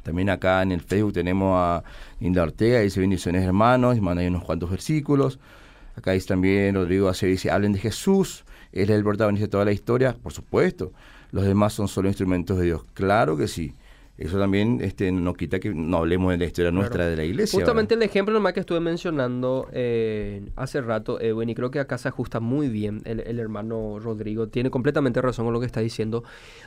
[0.02, 1.84] También acá en el Facebook tenemos a
[2.18, 5.38] Linda Ortega, dice bendiciones hermanos, y manda ahí unos cuantos versículos.
[5.94, 8.44] Acá dice también Rodrigo Ace dice, hablen de Jesús,
[8.74, 10.92] él es el protagonista de toda la historia, por supuesto.
[11.30, 13.74] Los demás son solo instrumentos de Dios, claro que sí.
[14.16, 17.58] Eso también este, no quita que no hablemos de la historia nuestra de la iglesia.
[17.58, 21.98] Justamente el ejemplo nomás que estuve mencionando eh, hace rato, Edwin, y creo que acá
[21.98, 24.46] se ajusta muy bien el, el, hermano Rodrigo.
[24.46, 26.22] Tiene completamente razón con lo que está diciendo.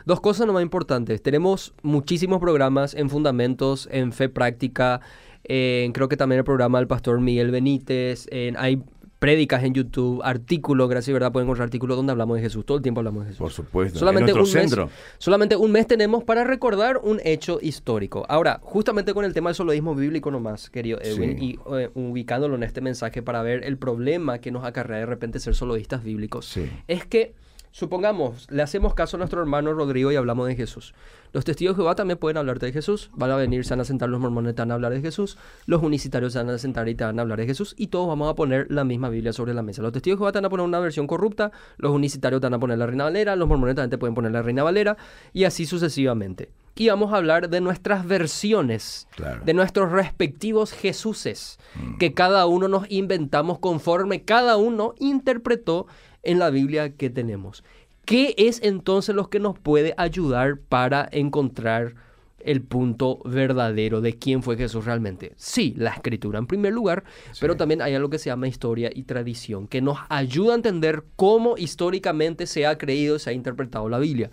[0.06, 1.22] Dos cosas nomás importantes.
[1.22, 5.00] Tenemos muchísimos programas en fundamentos, en fe práctica.
[5.44, 8.28] creo que también el programa del pastor Miguel Benítez.
[8.58, 8.84] hay
[9.20, 12.66] prédicas en YouTube, artículos, gracias y verdad, pueden encontrar artículos donde hablamos de Jesús.
[12.66, 13.40] Todo el tiempo hablamos de Jesús.
[13.40, 14.00] Por supuesto.
[14.00, 14.86] Solamente, un, centro.
[14.86, 18.26] Mes, solamente un mes tenemos para recordar un hecho histórico.
[18.30, 22.64] Ahora, justamente con el tema del soloísmo bíblico nomás, querido Edwin, y eh, ubicándolo en
[22.64, 27.06] este mensaje para ver el problema que nos acarrea de repente ser soloístas bíblicos, es
[27.06, 27.34] que
[27.78, 30.96] Supongamos, le hacemos caso a nuestro hermano Rodrigo y hablamos de Jesús.
[31.32, 33.12] Los testigos de Jehová también pueden hablarte de Jesús.
[33.14, 35.38] Van a venir, se van a sentar los mormones, te van a hablar de Jesús.
[35.68, 37.76] Los unicitarios se van a sentar y te van a hablar de Jesús.
[37.78, 39.84] Y todos vamos a poner la misma Biblia sobre la mesa.
[39.84, 41.52] Los testigos de Jehová te van a poner una versión corrupta.
[41.78, 43.36] Los unicitarios te van a poner la Reina Valera.
[43.36, 44.98] Los mormones también te pueden poner la Reina Valera.
[45.32, 46.50] Y así sucesivamente.
[46.80, 49.08] Y vamos a hablar de nuestras versiones,
[49.46, 51.98] de nuestros respectivos Jesuses, mm.
[51.98, 55.88] que cada uno nos inventamos conforme cada uno interpretó
[56.24, 57.64] en la Biblia que tenemos.
[58.06, 61.96] ¿Qué es entonces lo que nos puede ayudar para encontrar
[62.40, 65.34] el punto verdadero de quién fue Jesús realmente?
[65.36, 67.04] Sí, la escritura en primer lugar,
[67.42, 71.04] pero también hay algo que se llama historia y tradición, que nos ayuda a entender
[71.18, 74.32] cómo históricamente se ha creído, se ha interpretado la Biblia.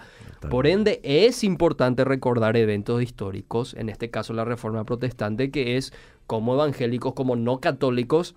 [0.51, 5.93] Por ende, es importante recordar eventos históricos, en este caso la Reforma Protestante, que es
[6.29, 8.37] como evangélicos, como no católicos,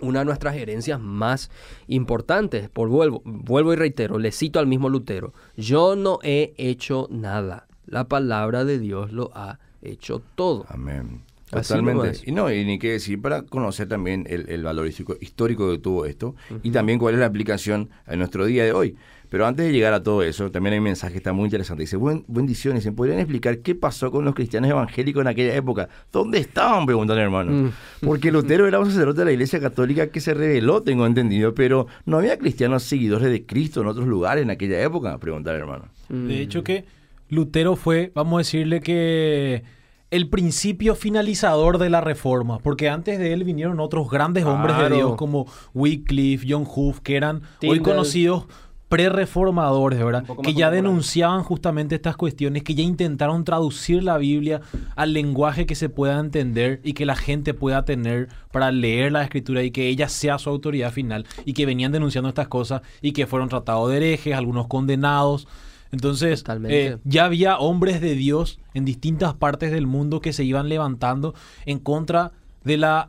[0.00, 1.50] una de nuestras herencias más
[1.86, 2.68] importantes.
[2.68, 7.66] Por vuelvo, vuelvo y reitero, le cito al mismo Lutero, yo no he hecho nada,
[7.86, 10.64] la palabra de Dios lo ha hecho todo.
[10.68, 11.22] Amén.
[11.52, 12.20] Totalmente.
[12.24, 16.34] Y no, y ni qué decir para conocer también el, valor histórico, que tuvo esto
[16.62, 18.96] y también cuál es la aplicación en nuestro día de hoy.
[19.32, 21.84] Pero antes de llegar a todo eso, también hay un mensaje que está muy interesante.
[21.84, 25.88] Dice, Buen, bendiciones, ¿se podrían explicar qué pasó con los cristianos evangélicos en aquella época?
[26.12, 26.84] ¿Dónde estaban?
[26.84, 27.50] Preguntan hermano.
[27.50, 27.70] Mm.
[28.04, 31.86] Porque Lutero era un sacerdote de la Iglesia Católica que se reveló, tengo entendido, pero
[32.04, 35.86] no había cristianos seguidores de Cristo en otros lugares en aquella época, preguntar hermano.
[36.10, 36.84] De hecho que
[37.30, 39.62] Lutero fue, vamos a decirle que
[40.10, 44.90] el principio finalizador de la reforma, porque antes de él vinieron otros grandes hombres de
[44.90, 48.46] Dios como Wycliffe, John Huff, que eran hoy conocidos
[48.92, 50.24] pre-reformadores, ¿verdad?
[50.42, 54.60] Que ya denunciaban justamente estas cuestiones, que ya intentaron traducir la Biblia
[54.96, 59.22] al lenguaje que se pueda entender y que la gente pueda tener para leer la
[59.22, 63.12] escritura y que ella sea su autoridad final y que venían denunciando estas cosas y
[63.12, 65.48] que fueron tratados de herejes, algunos condenados.
[65.90, 70.68] Entonces, eh, ya había hombres de Dios en distintas partes del mundo que se iban
[70.68, 71.34] levantando
[71.64, 72.32] en contra
[72.62, 73.08] de la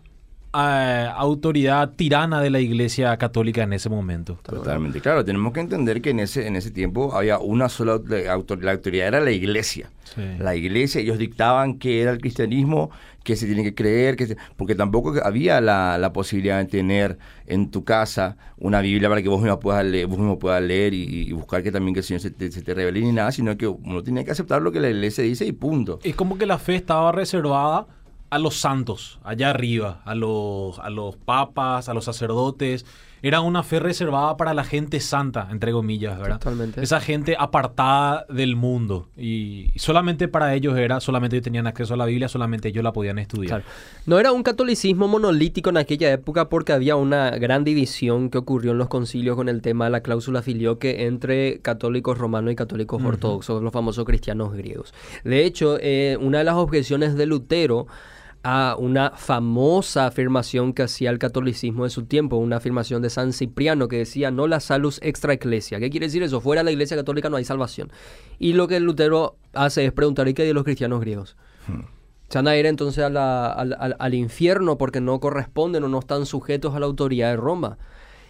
[0.53, 4.37] autoridad tirana de la Iglesia Católica en ese momento.
[4.43, 8.63] Totalmente, claro, tenemos que entender que en ese, en ese tiempo había una sola autoridad,
[8.63, 9.89] la autoridad era la Iglesia.
[10.37, 12.91] La Iglesia, ellos dictaban que era el cristianismo,
[13.23, 17.83] que se tiene que creer, que porque tampoco había la, posibilidad de tener en tu
[17.83, 21.63] casa una Biblia para que vos mismo puedas leer, vos mismo puedas leer y, buscar
[21.63, 24.03] que también que el Señor se te, se te revele ni nada, sino que uno
[24.03, 25.99] tenía que aceptar lo que la Iglesia dice y punto.
[26.03, 27.87] Es como que la fe estaba reservada
[28.33, 32.83] a los santos, allá arriba, a los, a los papas, a los sacerdotes.
[33.21, 36.39] Era una fe reservada para la gente santa, entre comillas, ¿verdad?
[36.39, 36.81] Totalmente.
[36.81, 39.07] Esa gente apartada del mundo.
[39.15, 42.91] Y solamente para ellos era, solamente ellos tenían acceso a la Biblia, solamente ellos la
[42.91, 43.63] podían estudiar.
[44.07, 48.71] No era un catolicismo monolítico en aquella época porque había una gran división que ocurrió
[48.71, 53.01] en los concilios con el tema de la cláusula filioque entre católicos romanos y católicos
[53.01, 54.93] ortodoxos, los famosos cristianos griegos.
[55.23, 57.87] De hecho, eh, una de las objeciones de Lutero
[58.43, 63.31] a una famosa afirmación que hacía el catolicismo de su tiempo, una afirmación de San
[63.31, 65.79] Cipriano que decía no la salus extra ecclesia.
[65.79, 66.41] ¿Qué quiere decir eso?
[66.41, 67.91] Fuera de la iglesia católica no hay salvación.
[68.39, 71.37] Y lo que Lutero hace es preguntar, ¿y qué de los cristianos griegos?
[71.67, 71.83] Hmm.
[72.27, 76.79] Se van a ir entonces al, infierno porque no corresponden o no están sujetos a
[76.79, 77.77] la autoridad de Roma.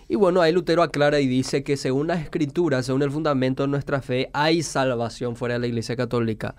[0.09, 3.69] Y bueno, ahí Lutero aclara y dice que según las escrituras, según el fundamento de
[3.69, 6.55] nuestra fe, hay salvación fuera de la iglesia católica.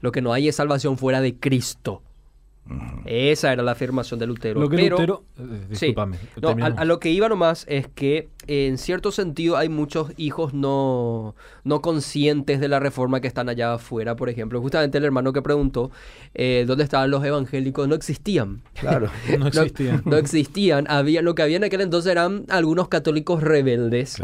[0.00, 2.02] Lo que no hay es salvación fuera de Cristo.
[3.04, 4.60] Esa era la afirmación de Lutero.
[4.60, 5.94] Lo que Pero, Lutero, eh,
[6.76, 11.34] a, lo que iba nomás es que en cierto sentido hay muchos hijos no,
[11.64, 14.60] no conscientes de la reforma que están allá afuera, por ejemplo.
[14.60, 15.90] Justamente el hermano que preguntó
[16.34, 18.62] eh, dónde estaban los evangélicos no existían.
[18.74, 20.02] Claro, no existían.
[20.04, 20.86] no, existían.
[20.88, 24.16] Había, lo que había en aquel entonces eran algunos católicos rebeldes,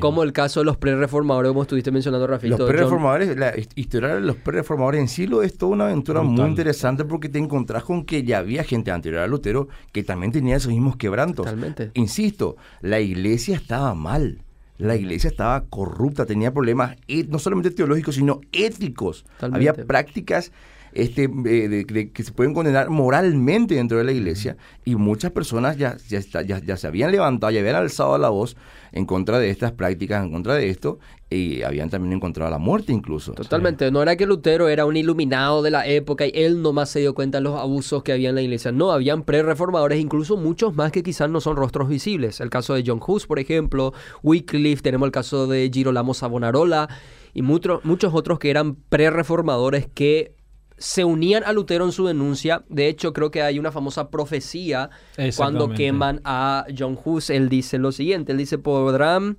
[0.00, 2.58] como el caso de los pre-reformadores, como estuviste mencionando, Rafito.
[2.58, 6.48] Los pre-reformadores, la historia de los pre-reformadores en sí lo es toda una aventura muy
[6.48, 10.56] interesante porque te encontrás con que ya había gente anterior a Lutero que también tenía
[10.56, 11.44] esos mismos quebrantos.
[11.46, 11.90] Totalmente.
[11.94, 14.42] Insisto, la iglesia estaba mal.
[14.78, 16.96] La iglesia estaba corrupta, tenía problemas
[17.28, 19.24] no solamente teológicos, sino éticos.
[19.40, 20.52] Había prácticas
[20.96, 25.96] este, eh, que se pueden condenar moralmente dentro de la iglesia y muchas personas ya,
[26.08, 28.56] ya, ya, ya, se habían levantado, ya habían alzado la voz
[28.92, 30.98] en contra de estas prácticas, en contra de esto,
[31.28, 33.32] y habían también encontrado la muerte incluso.
[33.32, 37.00] Totalmente, no era que Lutero era un iluminado de la época y él nomás se
[37.00, 40.74] dio cuenta de los abusos que había en la iglesia, no, habían pre-reformadores, incluso muchos
[40.74, 42.40] más que quizás no son rostros visibles.
[42.40, 46.88] El caso de John Hus, por ejemplo, Wycliffe, tenemos el caso de Girolamo Savonarola
[47.34, 50.36] y muchos otros que eran pre-reformadores que
[50.78, 52.64] se unían a Lutero en su denuncia.
[52.68, 54.90] De hecho, creo que hay una famosa profecía
[55.36, 57.30] cuando queman a John Hus.
[57.30, 59.38] Él dice lo siguiente, él dice, podrán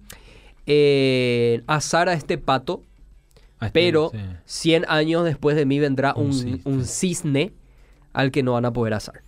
[0.68, 2.84] eh, asar a este pato,
[3.62, 4.12] este, pero
[4.46, 7.54] 100 años después de mí vendrá un, cisne
[8.14, 9.22] al que no van a poder asar.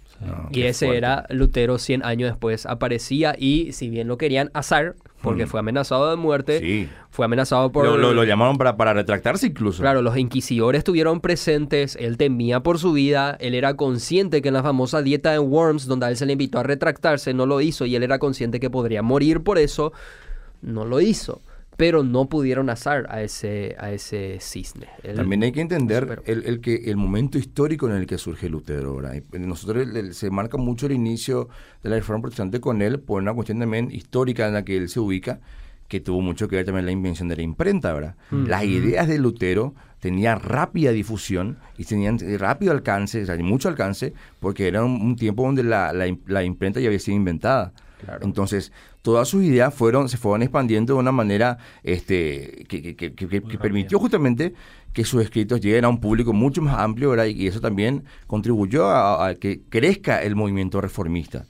[0.52, 2.66] y ese era Lutero 100 años después.
[2.66, 5.48] Aparecía y si bien lo querían asar, porque mm.
[5.48, 6.90] fue amenazado de muerte.
[7.10, 7.86] Fue amenazado por...
[7.86, 9.82] Lo, llamaron para, para retractarse incluso.
[9.82, 14.56] Claro, los inquisidores estuvieron presentes, él temía por su vida, él era consciente que en
[14.56, 17.62] la famosa dieta de Worms, donde a él se le invitó a retractarse, no lo
[17.62, 19.94] hizo y él era consciente que podría morir por eso,
[20.62, 21.42] no lo hizo
[21.80, 24.88] pero no pudieron asar a ese, a ese cisne.
[25.16, 29.02] También hay que entender el, que, el momento histórico en el que surge Lutero.
[29.32, 31.48] Nosotros se marca mucho el inicio
[31.82, 34.90] de la reforma protestante con él por una cuestión también histórica en la que él
[34.90, 35.40] se ubica,
[35.88, 37.94] que tuvo mucho que ver también la invención de la imprenta.
[37.94, 38.18] ¿verdad?
[38.32, 38.48] Mm.
[38.48, 44.14] Las ideas de Lutero tenían rápida difusión y tenían rápido alcance, o sea, mucho alcance,
[44.42, 47.72] porque era un, tiempo donde la, la, la imprenta ya había sido inventada.
[48.22, 48.72] Entonces,
[49.02, 54.00] todas sus ideas fueron, se fueron expandiendo de una manera este, que, que, que, permitió
[54.00, 54.54] justamente
[54.94, 57.26] que sus escritos lleguen a un público mucho más amplio, ¿verdad?
[57.26, 61.46] Y eso también contribuyó a, que crezca el movimiento reformista.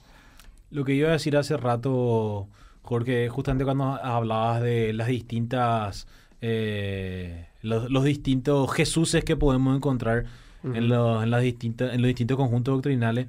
[0.71, 2.47] Lo que iba a decir hace rato,
[2.83, 6.07] Jorge, justamente cuando hablabas de las distintas,
[6.41, 10.25] eh, los, distintos Jesuses que podemos encontrar
[10.63, 13.27] en, en, las distintas, en los distintos conjuntos doctrinales,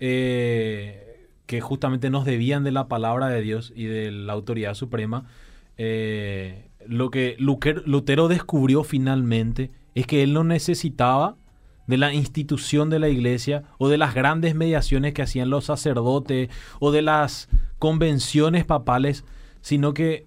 [0.00, 1.11] eh,
[1.46, 5.26] que justamente nos debían de la palabra de Dios y de la autoridad suprema,
[5.76, 11.36] eh, lo que Lutero descubrió finalmente es que él no necesitaba
[11.86, 16.48] de la institución de la iglesia o de las grandes mediaciones que hacían los sacerdotes
[16.80, 19.24] o de las convenciones papales,
[19.60, 20.26] sino que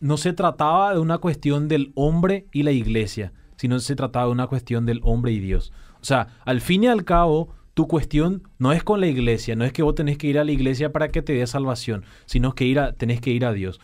[0.00, 4.32] no se trataba de una cuestión del hombre y la iglesia, sino se trataba de
[4.32, 5.72] una cuestión del hombre y Dios.
[6.00, 9.64] O sea, al fin y al cabo, tu cuestión no es con la iglesia, no
[9.64, 12.54] es que vos tenés que ir a la iglesia para que te dé salvación, sino
[12.54, 13.78] que ir a, tenés que ir a Dios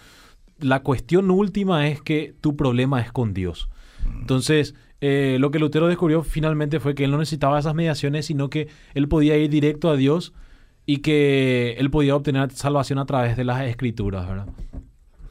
[0.63, 3.69] la cuestión última es que tu problema es con Dios.
[4.21, 8.49] Entonces, eh, lo que Lutero descubrió finalmente fue que él no necesitaba esas mediaciones, sino
[8.51, 10.33] que él podía ir directo a Dios
[10.87, 14.47] y que él podía obtener salvación a través de las escrituras, ¿verdad?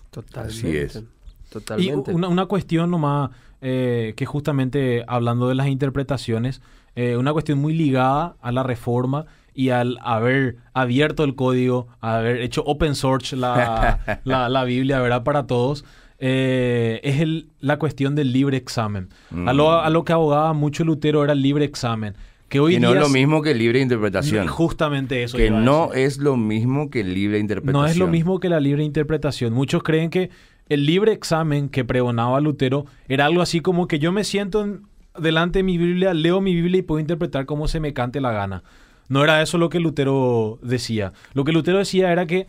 [0.09, 0.57] Totalmente.
[0.57, 1.03] Así es.
[1.49, 2.11] Totalmente.
[2.11, 3.31] Y una, cuestión nomás,
[3.61, 6.61] eh, que justamente hablando de las interpretaciones,
[6.95, 12.41] eh, una cuestión muy ligada a la reforma y al haber abierto el código, haber
[12.41, 15.23] hecho open source la, la, Biblia, ¿verdad?
[15.23, 15.85] Para todos,
[16.19, 19.09] eh, es el, la cuestión del libre examen.
[19.45, 22.15] A, lo, a, lo, que abogaba mucho Lutero era el libre examen.
[22.47, 24.45] Que hoy y no es lo mismo que libre interpretación.
[24.47, 25.37] Justamente eso.
[25.37, 27.81] Que no es lo mismo que libre interpretación.
[27.81, 29.53] No es lo mismo que la libre interpretación.
[29.53, 30.29] Muchos creen que
[30.67, 34.79] el libre examen que pregonaba Lutero era algo así como que yo me siento
[35.17, 38.31] delante de mi Biblia, leo mi Biblia y puedo interpretar como se me cante la
[38.31, 38.63] gana.
[39.09, 41.13] No era eso lo que Lutero decía.
[41.33, 42.45] Lo que Lutero decía era que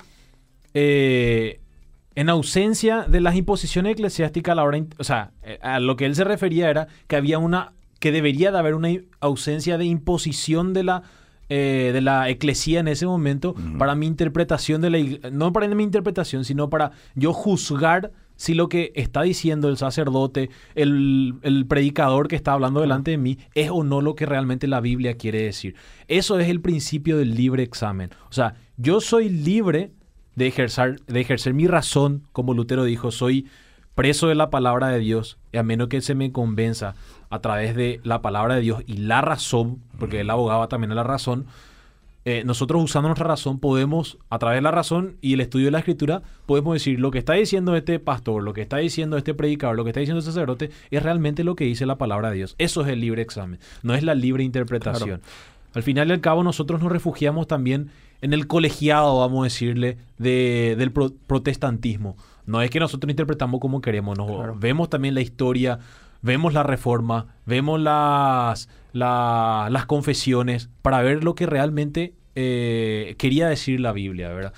[0.74, 1.60] eh,
[2.14, 6.06] en ausencia de las imposiciones eclesiásticas, a la hora, o sea, eh, a lo que
[6.06, 8.90] él se refería era que había una, que debería de haber una
[9.20, 11.02] ausencia de imposición de la
[11.48, 15.82] eh, de la eclesía en ese momento para mi interpretación de la no para mi
[15.82, 18.12] interpretación, sino para yo juzgar
[18.42, 23.38] si lo que está diciendo el sacerdote, el, predicador que está hablando delante de mí,
[23.54, 25.76] es o no lo que realmente la Biblia quiere decir.
[26.08, 28.10] Eso es el principio del libre examen.
[28.28, 29.92] O sea, yo soy libre
[30.34, 33.46] de ejercer, de ejercer mi razón, como Lutero dijo, soy
[33.94, 36.96] preso de la palabra de Dios, y a menos que se me convenza
[37.30, 40.96] a través de la palabra de Dios y la razón, porque él abogaba también a
[40.96, 41.46] la razón,
[42.24, 45.72] eh, nosotros usando nuestra razón podemos, a través de la razón y el estudio de
[45.72, 49.34] la escritura, podemos decir lo que está diciendo este pastor, lo que está diciendo este
[49.34, 52.36] predicador, lo que está diciendo este sacerdote, es realmente lo que dice la palabra de
[52.36, 52.54] Dios.
[52.58, 55.20] Eso es el libre examen, no es la libre interpretación.
[55.74, 59.98] Al final y al cabo nosotros nos refugiamos también en el colegiado, vamos a decirle,
[60.18, 62.16] de, del protestantismo.
[62.46, 65.80] No es que nosotros interpretamos como queremos, nos vemos también la historia,
[66.20, 73.80] vemos la reforma, vemos las, las confesiones para ver lo que realmente eh, quería decir
[73.80, 74.54] la Biblia, ¿verdad?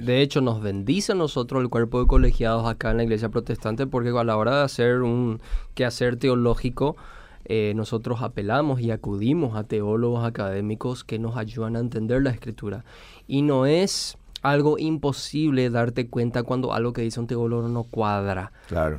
[0.00, 3.86] De hecho, nos bendice a nosotros el cuerpo de colegiados acá en la iglesia protestante
[3.86, 5.40] porque a la hora de hacer un
[5.74, 6.96] quehacer teológico,
[7.44, 12.84] eh, nosotros apelamos y acudimos a teólogos académicos que nos ayudan a entender la escritura.
[13.26, 18.52] Y no es algo imposible darte cuenta cuando algo que dice un teólogo no cuadra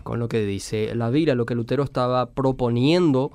[0.03, 1.33] con lo que dice la Biblia.
[1.33, 3.31] Lo que Lutero estaba proponiendo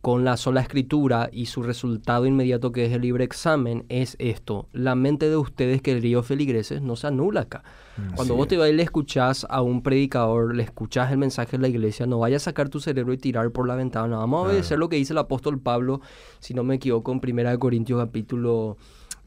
[0.00, 4.66] con la sola escritura y su resultado inmediato que es el libre examen es esto.
[4.72, 7.62] La mente de ustedes, queridos feligreses, no se anula acá.
[7.98, 11.58] Mm, cuando vos te vas y le escuchás a un predicador, le escuchás el mensaje
[11.58, 14.16] de la iglesia, no vayas a sacar tu cerebro y tirar por la ventana.
[14.16, 16.00] Vamos a obedecer lo que dice el apóstol Pablo,
[16.38, 18.78] si no me equivoco, en 1 Corintios capítulo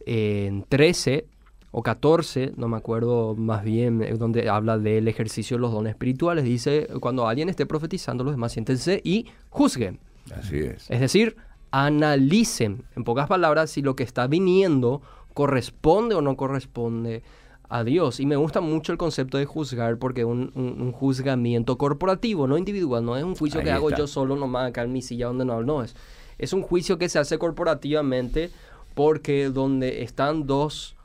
[0.06, 1.28] 13, eh,
[1.70, 5.92] o 14, no me acuerdo más bien, eh, donde habla del ejercicio de los dones
[5.92, 6.44] espirituales.
[6.44, 10.00] Dice, cuando alguien esté profetizando, los demás siéntense y juzguen.
[10.32, 10.90] Así es.
[10.90, 11.36] Es decir,
[11.72, 15.02] analicen, en pocas palabras, si lo que está viniendo
[15.34, 17.24] corresponde o no corresponde
[17.70, 18.20] a Dios.
[18.20, 23.04] Y me gusta mucho el concepto de juzgar porque es un, juzgamiento corporativo, no individual,
[23.04, 25.54] no es un juicio que hago yo solo nomás acá en mi silla donde no
[25.54, 25.96] hablo, no es.
[26.38, 28.52] Es un juicio que se hace corporativamente
[28.94, 30.96] porque donde están dos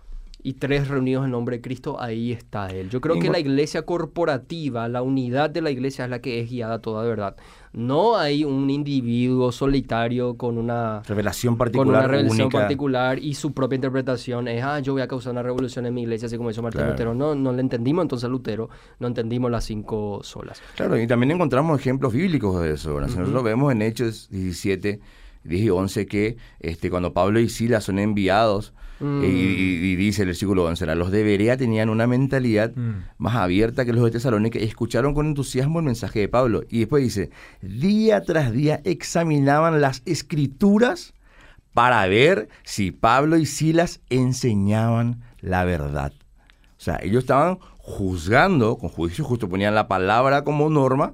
[0.42, 2.90] y tres reunidos en nombre de Cristo, ahí está Él.
[2.90, 6.50] Yo creo que la iglesia corporativa, la unidad de la iglesia es la que es
[6.50, 7.36] guiada toda de verdad.
[7.72, 13.52] No hay un individuo solitario con una revelación particular, con una revelación particular y su
[13.52, 16.50] propia interpretación es, ah, yo voy a causar una revolución en mi iglesia, así como
[16.50, 17.14] hizo Martín Lutero.
[17.14, 18.70] No, no le entendimos entonces a Lutero,
[19.00, 20.62] no entendimos las cinco solas.
[20.76, 23.00] Claro, y también encontramos ejemplos bíblicos de eso.
[23.00, 25.00] Nosotros lo vemos en Hechos 17
[25.48, 29.22] 10 y 11 que este, cuando Pablo y Silas son enviados, Mm.
[29.22, 33.04] eh, y, y- dice el versículo 11, era, los de Berea tenían una mentalidad Mm.
[33.18, 36.64] más abierta que los de Tesalónica y escucharon con entusiasmo el mensaje de Pablo.
[36.68, 37.30] Y después dice,
[37.62, 41.14] día tras día examinaban las escrituras
[41.74, 46.12] para ver si Pablo y Silas enseñaban la verdad.
[46.76, 51.12] O sea, ellos estaban juzgando, con juicio justo ponían la palabra como norma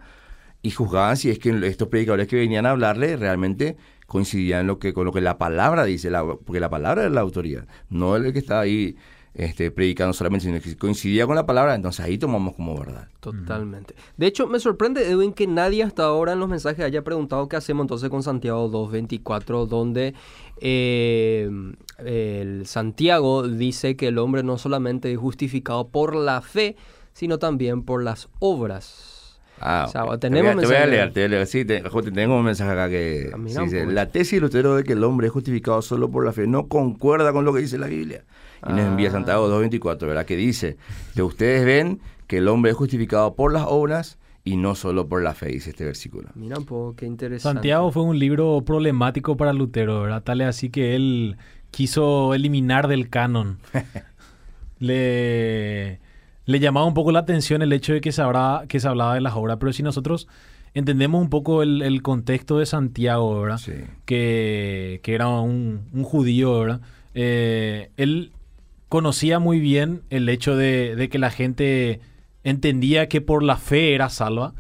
[0.63, 3.77] y juzgaban si es que estos predicadores que venían a hablarle realmente
[4.07, 6.11] coincidían lo que, con lo que la palabra dice,
[6.45, 8.97] porque la palabra es la autoridad, no el que estaba ahí
[9.35, 13.09] este, predicando solamente, sino que coincidía con la palabra, entonces ahí tomamos como verdad.
[13.19, 13.97] Totalmente.
[14.17, 17.57] De hecho, me sorprende, Edwin, que nadie hasta ahora en los mensajes haya preguntado qué
[17.57, 20.15] hacemos entonces con Santiago 2.24, donde
[20.61, 21.51] eh,
[21.99, 26.77] el Santiago dice que el hombre no solamente es justificado por la fe,
[27.13, 29.14] sino también por las obras.
[29.61, 31.29] Ah, O sea, tenemos te, voy a, te voy a mensaje- leer, te voy a
[31.29, 31.47] leer.
[31.47, 31.83] Sí, te-
[32.13, 33.93] tengo un mensaje acá que Ah, sí, dice, poco.
[33.93, 36.67] la tesis de Lutero de que el hombre es justificado solo por la fe no
[36.69, 38.25] concuerda con lo que dice la Biblia.
[38.69, 39.13] Y nos envía Ah.
[39.13, 40.25] Santiago 2.24, ¿verdad?
[40.27, 40.77] Que dice
[41.15, 45.23] que ustedes ven que el hombre es justificado por las obras y no solo por
[45.23, 46.29] la fe, dice este versículo.
[46.35, 47.57] Mira un poco qué interesante.
[47.59, 50.23] Santiago fue un libro problemático para Lutero, ¿verdad?
[50.23, 51.37] Tal es así que él
[51.71, 53.59] quiso eliminar del canon.
[54.81, 56.01] le,
[56.47, 59.15] le llamaba un poco la atención el hecho de que se, habrá- que se hablaba
[59.15, 60.29] de las obras, pero si nosotros
[60.75, 63.59] entendemos un poco el, el contexto de Santiago, ¿verdad?
[63.59, 63.73] Sí.
[64.05, 66.81] que, que era un, un judío, ¿verdad?
[67.15, 68.33] Eh, él
[68.89, 72.01] conocía muy bien el hecho de, de que la gente
[72.43, 74.53] entendía que por la fe era salva,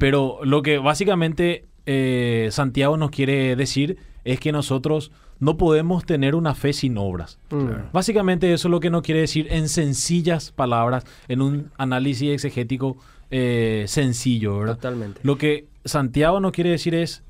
[0.00, 6.34] pero lo que básicamente eh, Santiago nos quiere decir es que nosotros no podemos tener
[6.34, 7.38] una fe sin obras.
[7.50, 7.92] Mm.
[7.92, 12.96] Básicamente eso es lo que nos quiere decir en sencillas palabras, en un análisis exegético
[13.30, 14.76] eh, sencillo, ¿verdad?
[14.76, 15.20] Totalmente.
[15.22, 17.22] Lo que Santiago nos quiere decir es,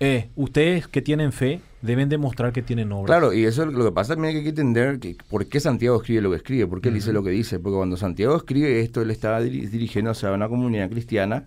[0.00, 3.06] eh, ustedes que tienen fe deben demostrar que tienen obras.
[3.06, 5.96] Claro, y eso es lo que pasa también hay que entender que por qué Santiago
[5.96, 8.80] escribe lo que escribe, por qué él dice lo que dice, porque cuando Santiago escribe
[8.80, 11.44] esto, él estaba diri- dirigiéndose a una comunidad cristiana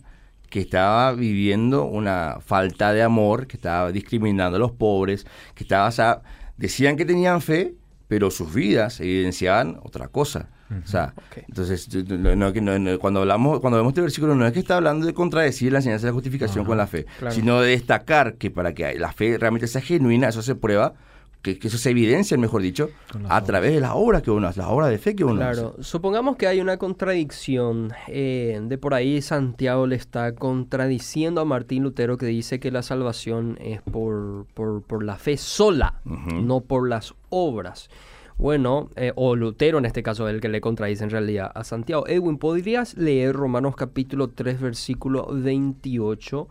[0.50, 5.26] que estaba viviendo una falta de amor, que estaba discriminando a los pobres,
[5.56, 6.22] que estaba, o sea,
[6.58, 7.74] decían que tenían fe,
[8.08, 10.50] pero sus vidas evidenciaban otra cosa.
[10.84, 11.16] O sea,
[11.47, 15.16] entonces, no- no- cuando hablamos, cuando vemos este versículo, no es que está hablando de
[15.16, 17.34] contradecir la enseñanza de la justificación con la fe, claro.
[17.34, 20.93] sino de destacar que para que la fe realmente sea genuina, eso se prueba,
[21.41, 23.43] que, que eso se evidencia, mejor dicho, a obras.
[23.45, 26.35] través de las obras que uno hace, las obras de fe que uno Claro, supongamos
[26.35, 27.91] que hay una contradicción.
[28.07, 32.81] eh, de por ahí Santiago le está contradiciendo a Martín Lutero que dice que la
[32.83, 37.89] salvación es por, por, por la fe sola, no por las obras.
[38.37, 42.07] Bueno, eh, o Lutero en este caso el que le contradice en realidad a Santiago.
[42.07, 46.47] Edwin, ¿podrías leer Romanos capítulo 3 versículo 28?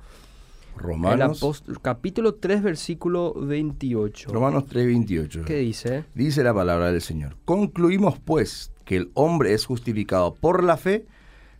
[0.78, 4.30] El Romanos, apóstol- capítulo 3 versículo 28.
[4.32, 5.44] Romanos 3.28.
[5.44, 6.04] ¿Qué dice?
[6.14, 7.36] Dice la palabra del Señor.
[7.44, 11.06] Concluimos pues que el hombre es justificado por la fe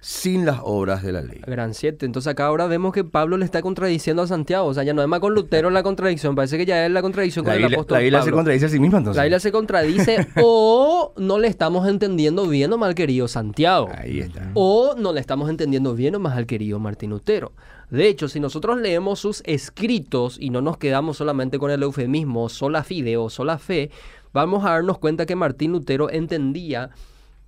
[0.00, 1.40] sin las obras de la ley.
[1.46, 2.06] Gran 7.
[2.06, 4.66] Entonces acá ahora vemos que Pablo le está contradiciendo a Santiago.
[4.66, 6.34] O sea, ya no es más con Lutero la contradicción.
[6.34, 8.66] Parece que ya es la contradicción La con el Biblia, apóstol la Biblia se contradice
[8.66, 9.16] a sí misma entonces.
[9.16, 13.88] La Biblia se contradice o no le estamos entendiendo bien o mal querido Santiago.
[13.94, 14.50] Ahí está.
[14.54, 17.52] O no le estamos entendiendo bien o más al querido Martín Lutero.
[17.90, 22.48] De hecho, si nosotros leemos sus escritos y no nos quedamos solamente con el eufemismo
[22.50, 23.90] sola fide o sola fe,
[24.32, 26.90] vamos a darnos cuenta que Martín Lutero entendía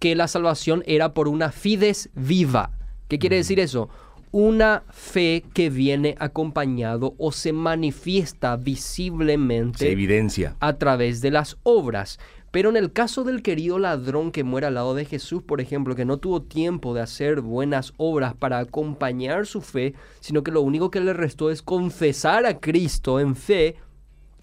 [0.01, 2.73] que la salvación era por una fides viva.
[3.07, 3.89] ¿Qué quiere decir eso?
[4.33, 10.57] Una fe que viene acompañado o se manifiesta visiblemente Se evidencia.
[10.61, 12.19] a través de las obras.
[12.53, 15.95] Pero en el caso del querido ladrón que muere al lado de Jesús, por ejemplo,
[15.95, 20.61] que no tuvo tiempo de hacer buenas obras para acompañar su fe, sino que lo
[20.61, 23.77] único que le restó es confesar a Cristo en fe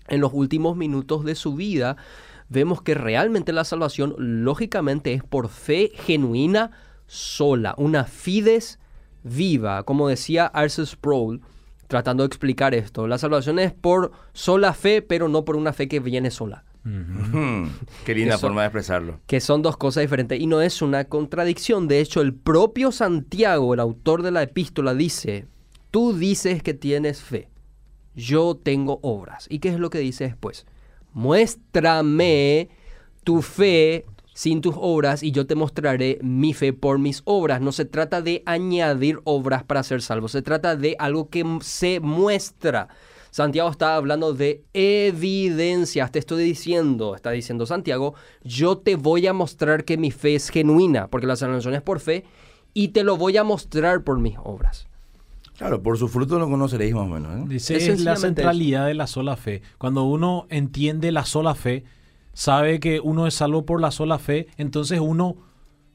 [0.08, 1.98] en los últimos minutos de su vida,
[2.50, 6.72] vemos que realmente la salvación lógicamente es por fe genuina
[7.06, 8.80] sola, una fides
[9.24, 11.42] viva, como decía Arce Sproul,
[11.88, 13.08] tratando de explicar esto.
[13.08, 16.64] La salvación es por sola fe, pero no por una fe que viene sola.
[16.84, 17.68] Hmm,
[18.06, 19.20] Qué linda forma de expresarlo.
[19.28, 21.88] Que son dos cosas diferentes y no es una contradicción.
[21.88, 25.48] De hecho, el propio Santiago, el autor de la epístola, dice,
[25.92, 27.50] tú dices que tienes fe,
[28.16, 29.48] yo tengo obras.
[29.50, 30.66] ¿Y qué es lo que dice después?
[31.14, 32.70] Muéstrame
[33.24, 37.60] tu fe sin tus obras y yo te mostraré mi fe por mis obras.
[37.60, 42.00] No se trata de añadir obras para ser salvo, se trata de algo que se
[42.00, 42.88] muestra.
[43.32, 49.34] Santiago está hablando de evidencias, te estoy diciendo, está diciendo Santiago, yo te voy a
[49.34, 52.24] mostrar que mi fe es genuina, porque la salvación es por fe,
[52.74, 54.88] y te lo voy a mostrar por mis obras.
[55.58, 57.36] Claro, por su fruto lo conoceréis más o menos.
[57.40, 57.44] ¿eh?
[57.48, 59.62] Dice, Es es, la centralidad de la sola fe.
[59.78, 61.84] Cuando uno entiende la sola fe,
[62.34, 65.36] sabe que uno es salvo por la sola fe, entonces uno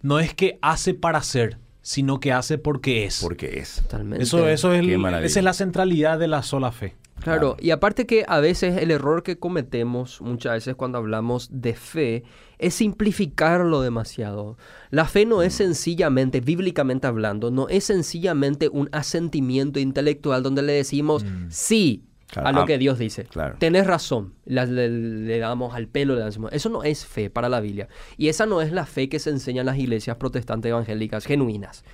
[0.01, 3.21] no es que hace para hacer, sino que hace porque es.
[3.23, 3.77] Porque es.
[3.83, 4.25] Totalmente.
[4.25, 5.27] Eso, eso es, Qué el- maravilla.
[5.27, 6.97] esa es la centralidad de la sola fe.
[7.23, 11.75] Claro, y aparte que a veces el error que cometemos muchas veces cuando hablamos de
[11.75, 12.25] fe
[12.59, 14.57] es simplificarlo demasiado.
[14.91, 15.43] La fe no Mm.
[15.43, 22.49] es sencillamente, bíblicamente hablando, no es sencillamente un asentimiento intelectual donde le decimos sí Claro,
[22.49, 23.25] a lo ah, que Dios dice.
[23.25, 23.57] claro.
[23.59, 26.51] Tenés razón, le, le damos al pelo, le decimos.
[26.55, 27.89] Eso no es fe para la Biblia.
[28.17, 31.85] Y esa no es la fe que se enseña en las iglesias protestantes evangélicas genuinas.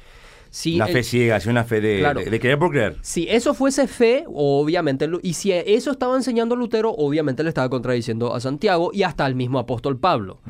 [0.50, 2.20] Si Una el- fe ciega, así una fe de, Claro.
[2.20, 2.96] de, de creer por creer.
[3.02, 8.34] si eso fuese fe, obviamente, y si eso estaba enseñando Lutero, obviamente le estaba contradiciendo
[8.34, 10.40] a Santiago y hasta al mismo apóstol Pablo.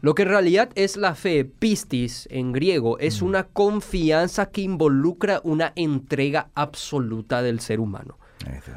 [0.00, 5.40] Lo que en realidad es la fe, pistis en griego, es una confianza que involucra
[5.44, 8.16] una entrega absoluta del ser humano.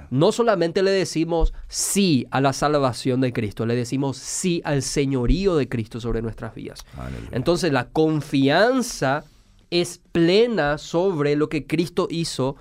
[0.09, 5.55] No solamente le decimos sí a la salvación de Cristo, le decimos sí al señorío
[5.55, 6.84] de Cristo sobre nuestras vidas.
[6.97, 7.29] Aleluya.
[7.32, 9.23] Entonces la confianza
[9.72, 12.57] es plena sobre lo que Cristo hizo,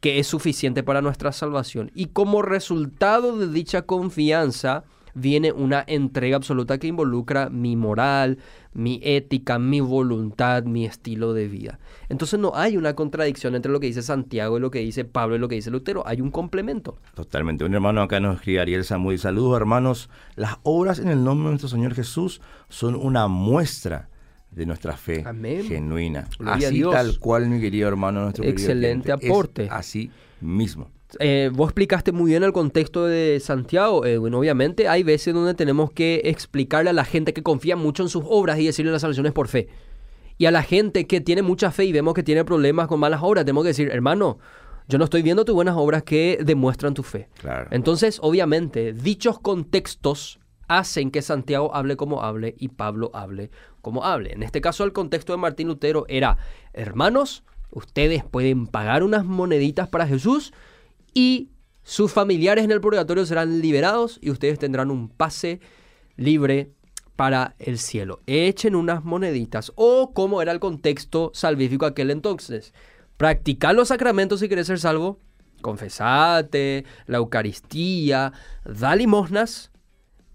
[0.00, 1.90] que es suficiente para nuestra salvación.
[1.94, 4.84] Y como resultado de dicha confianza
[5.14, 8.38] viene una entrega absoluta que involucra mi moral,
[8.72, 11.78] mi ética, mi voluntad, mi estilo de vida.
[12.08, 15.36] Entonces no hay una contradicción entre lo que dice Santiago y lo que dice Pablo
[15.36, 16.02] y lo que dice Lutero.
[16.06, 16.96] Hay un complemento.
[17.14, 17.64] Totalmente.
[17.64, 19.18] Un hermano acá nos escribe Ariel Samuel.
[19.18, 20.10] Saludos hermanos.
[20.34, 24.08] Las obras en el nombre de nuestro Señor Jesús son una muestra
[24.54, 25.64] de nuestra fe Amén.
[25.64, 26.28] genuina.
[26.38, 29.68] Gloria así tal cual, mi querido hermano, nuestro querido Excelente aporte.
[29.70, 30.90] así mismo.
[31.18, 34.34] Eh, vos explicaste muy bien el contexto de Santiago, Edwin.
[34.34, 38.24] Obviamente hay veces donde tenemos que explicarle a la gente que confía mucho en sus
[38.26, 39.68] obras y decirle la salvación es por fe.
[40.38, 43.20] Y a la gente que tiene mucha fe y vemos que tiene problemas con malas
[43.22, 44.38] obras, tenemos que decir, hermano,
[44.88, 47.28] yo no estoy viendo tus buenas obras que demuestran tu fe.
[47.40, 47.68] Claro.
[47.70, 53.50] Entonces, obviamente, dichos contextos hacen que Santiago hable como hable y Pablo hable
[53.80, 54.32] como hable.
[54.32, 56.38] En este caso, el contexto de Martín Lutero era,
[56.72, 60.52] hermanos, ustedes pueden pagar unas moneditas para Jesús
[61.14, 61.50] y
[61.82, 65.60] sus familiares en el purgatorio serán liberados y ustedes tendrán un pase
[66.16, 66.72] libre
[67.16, 68.20] para el cielo.
[68.26, 69.72] Echen unas moneditas.
[69.74, 72.72] O como era el contexto salvífico aquel entonces.
[73.16, 75.18] Practicar los sacramentos si querés ser salvo.
[75.60, 78.32] Confesate, la Eucaristía,
[78.64, 79.71] da limosnas.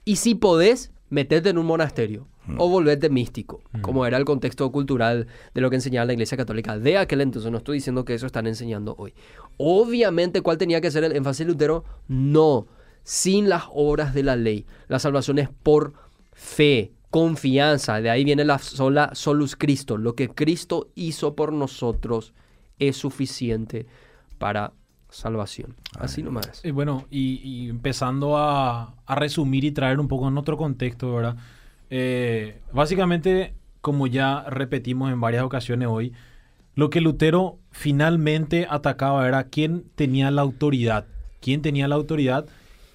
[0.08, 2.28] Y si podés, metete en un monasterio.
[2.58, 6.80] O volverte místico, como era el contexto cultural de lo que enseñaba la Iglesia Católica
[6.80, 7.52] de aquel entonces.
[7.52, 9.14] No estoy diciendo que eso están enseñando hoy.
[9.58, 11.84] Obviamente, ¿cuál tenía que ser el énfasis de Lutero?
[12.08, 12.68] No,
[13.04, 14.66] sin las obras de la ley.
[14.88, 15.92] La salvación es por
[16.32, 18.00] fe, confianza.
[18.00, 19.98] De ahí viene la sola solus Cristo.
[19.98, 22.34] Lo que Cristo hizo por nosotros
[22.80, 23.88] es suficiente
[24.38, 24.72] para
[25.10, 25.76] salvación.
[25.98, 26.62] Así nomás.
[26.64, 31.14] Y bueno, y, y empezando a, a resumir y traer un poco en otro contexto,
[31.14, 31.38] ¿verdad?
[31.90, 36.14] Eh, básicamente, como ya repetimos en varias ocasiones hoy,
[36.76, 41.06] lo que Lutero finalmente atacaba era quién tenía la autoridad,
[41.42, 42.46] quién tenía la autoridad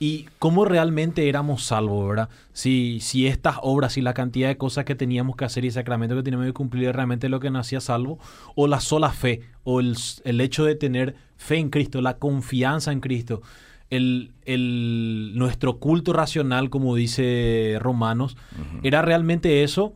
[0.05, 2.29] y cómo realmente éramos salvos, ¿verdad?
[2.53, 6.17] Si, si estas obras y la cantidad de cosas que teníamos que hacer y sacramentos
[6.17, 8.19] que teníamos que cumplir es realmente lo que nos hacía salvo,
[8.57, 12.91] o la sola fe, o el, el hecho de tener fe en Cristo, la confianza
[12.91, 13.43] en Cristo,
[13.91, 18.37] el, el- nuestro culto racional, como dice Romanos,
[18.83, 19.93] ¿era realmente eso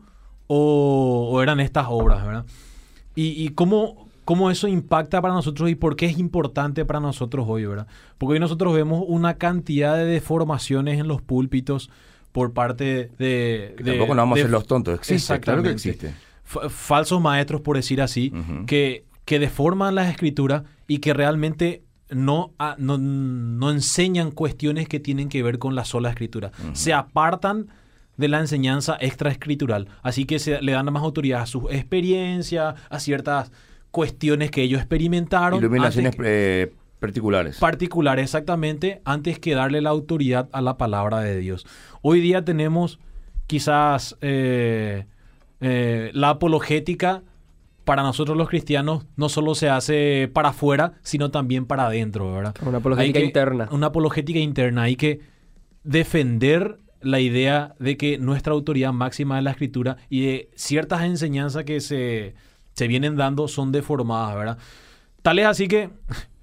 [0.47, 2.45] o, o eran estas obras, verdad?
[3.17, 7.47] Y, y cómo, cómo eso impacta para nosotros y por qué es importante para nosotros
[7.49, 7.87] hoy, ¿verdad?
[8.19, 11.89] Porque hoy nosotros vemos una cantidad de deformaciones en los púlpitos
[12.33, 13.75] por parte de...
[13.83, 14.95] Tampoco nos vamos de- a hacer los tontos.
[14.97, 16.13] Existe, claro que existe.
[16.45, 18.33] Fa- falsos maestros, por decir así,
[18.67, 25.01] que, que deforman las escrituras y que realmente no, ah, no, no enseñan cuestiones que
[25.01, 26.51] tienen que ver con la sola escritura.
[26.75, 27.69] Se apartan
[28.17, 29.89] de la enseñanza extraescritural.
[30.03, 33.51] Así que se le dan más autoridad a su experiencia, a ciertas
[33.97, 35.59] cuestiones que ellos experimentaron.
[35.59, 36.23] Iluminaciones que-
[36.65, 37.57] eh, particulares.
[37.59, 41.65] particulares exactamente antes que darle la autoridad a la palabra de Dios.
[42.03, 42.99] Hoy día tenemos
[43.47, 45.07] quizás eh,
[45.63, 47.23] eh, la apologética
[47.85, 52.55] para nosotros los cristianos no solo se hace para afuera, sino también para adentro, ¿verdad?
[52.67, 53.69] Una apologética Hay que- interna.
[53.71, 54.83] Una apologética interna.
[54.83, 55.21] Hay que
[55.85, 61.65] defender la idea de que nuestra autoridad máxima de la escritura y de ciertas enseñanzas
[61.65, 62.35] que se,
[62.77, 64.59] se vienen dando son deformadas, ¿verdad?
[65.23, 65.91] Tal es así que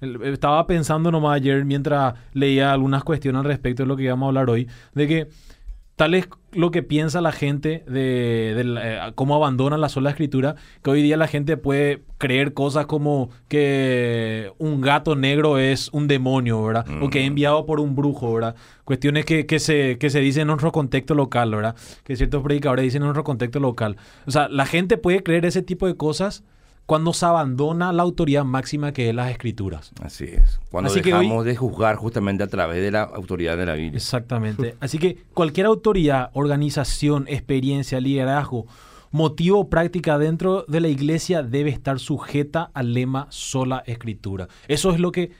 [0.24, 4.28] estaba pensando nomás ayer mientras leía algunas cuestiones al respecto de lo que íbamos a
[4.28, 5.30] hablar hoy, de que
[5.96, 10.90] tal es lo que piensa la gente de, eh, cómo abandona la sola escritura, que
[10.90, 16.62] hoy día la gente puede creer cosas como que un gato negro es un demonio,
[16.62, 16.86] ¿verdad?
[17.02, 18.54] O que es enviado por un brujo, ¿verdad?
[18.84, 21.76] Cuestiones que, que, se, que se dicen en nuestro contexto local, ¿verdad?
[22.04, 23.96] Que ciertos predicadores dicen en nuestro contexto local.
[24.26, 26.44] O sea, la gente puede creer ese tipo de cosas
[26.86, 29.92] cuando se abandona la autoridad máxima que es las escrituras.
[30.02, 30.60] Así es.
[30.70, 33.96] Cuando dejamos de juzgar justamente a través de la autoridad de la Biblia.
[33.96, 34.76] Exactamente.
[34.80, 38.66] Así que cualquier autoridad, organización, experiencia, liderazgo,
[39.10, 44.48] motivo o práctica dentro de la iglesia debe estar sujeta al lema sola escritura.
[44.68, 45.30] Eso es lo que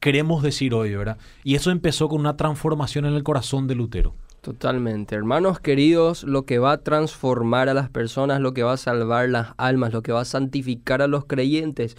[0.00, 1.18] queremos decir hoy, ¿verdad?
[1.44, 4.14] Y eso empezó con una transformación en el corazón de Lutero.
[4.40, 5.14] Totalmente.
[5.14, 9.28] Hermanos queridos, lo que va a transformar a las personas, lo que va a salvar
[9.28, 11.98] las almas, lo que va a santificar a los creyentes,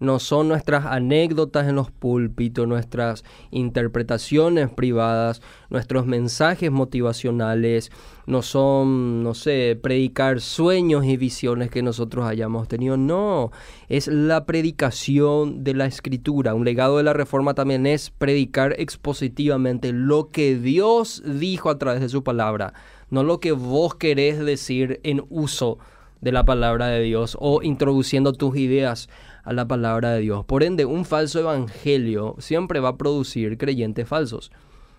[0.00, 7.92] no son nuestras anécdotas en los púlpitos, nuestras interpretaciones privadas, nuestros mensajes motivacionales,
[8.26, 13.52] no son, no sé, predicar sueños y visiones que nosotros hayamos tenido, no,
[13.88, 16.54] es la predicación de la escritura.
[16.54, 22.00] Un legado de la reforma también es predicar expositivamente lo que Dios dijo a través
[22.00, 22.72] de su palabra,
[23.10, 25.78] no lo que vos querés decir en uso
[26.20, 29.08] de la palabra de Dios o introduciendo tus ideas
[29.52, 30.44] la palabra de Dios.
[30.44, 34.50] Por ende, un falso evangelio siempre va a producir creyentes falsos.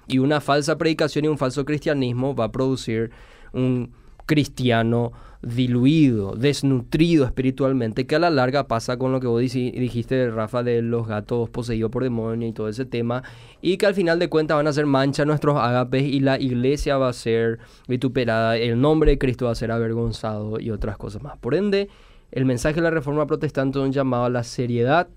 [0.08, 3.12] Y una falsa predicación y un falso cristianismo va a producir
[3.54, 3.92] un
[4.26, 10.64] cristiano diluido, desnutrido espiritualmente, que a la larga pasa con lo que vos dijiste, Rafa,
[10.64, 13.24] de los gatos poseídos por demonios y todo ese tema,
[13.62, 16.98] y que al final de cuentas van a ser mancha nuestros ágapes y la iglesia
[16.98, 21.24] va a ser vituperada, el nombre de Cristo va a ser avergonzado y otras cosas
[21.24, 21.38] más.
[21.38, 21.90] Por ende,
[22.32, 25.08] el mensaje de la Reforma Protestante es un llamado a la seriedad,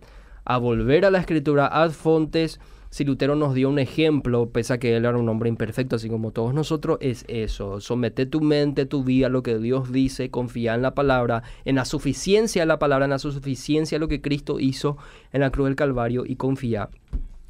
[0.44, 2.60] a volver a la escritura ad fontes.
[2.90, 6.08] Si Lutero nos dio un ejemplo, pese a que él era un hombre imperfecto, así
[6.08, 7.80] como todos nosotros, es eso.
[7.80, 11.76] Somete tu mente, tu vida a lo que Dios dice, confía en la palabra, en
[11.76, 14.96] la suficiencia de la palabra, en la suficiencia de lo que Cristo hizo
[15.32, 16.88] en la cruz del Calvario y confía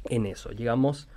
[0.09, 0.49] en eso.
[0.51, 1.07] Llegamos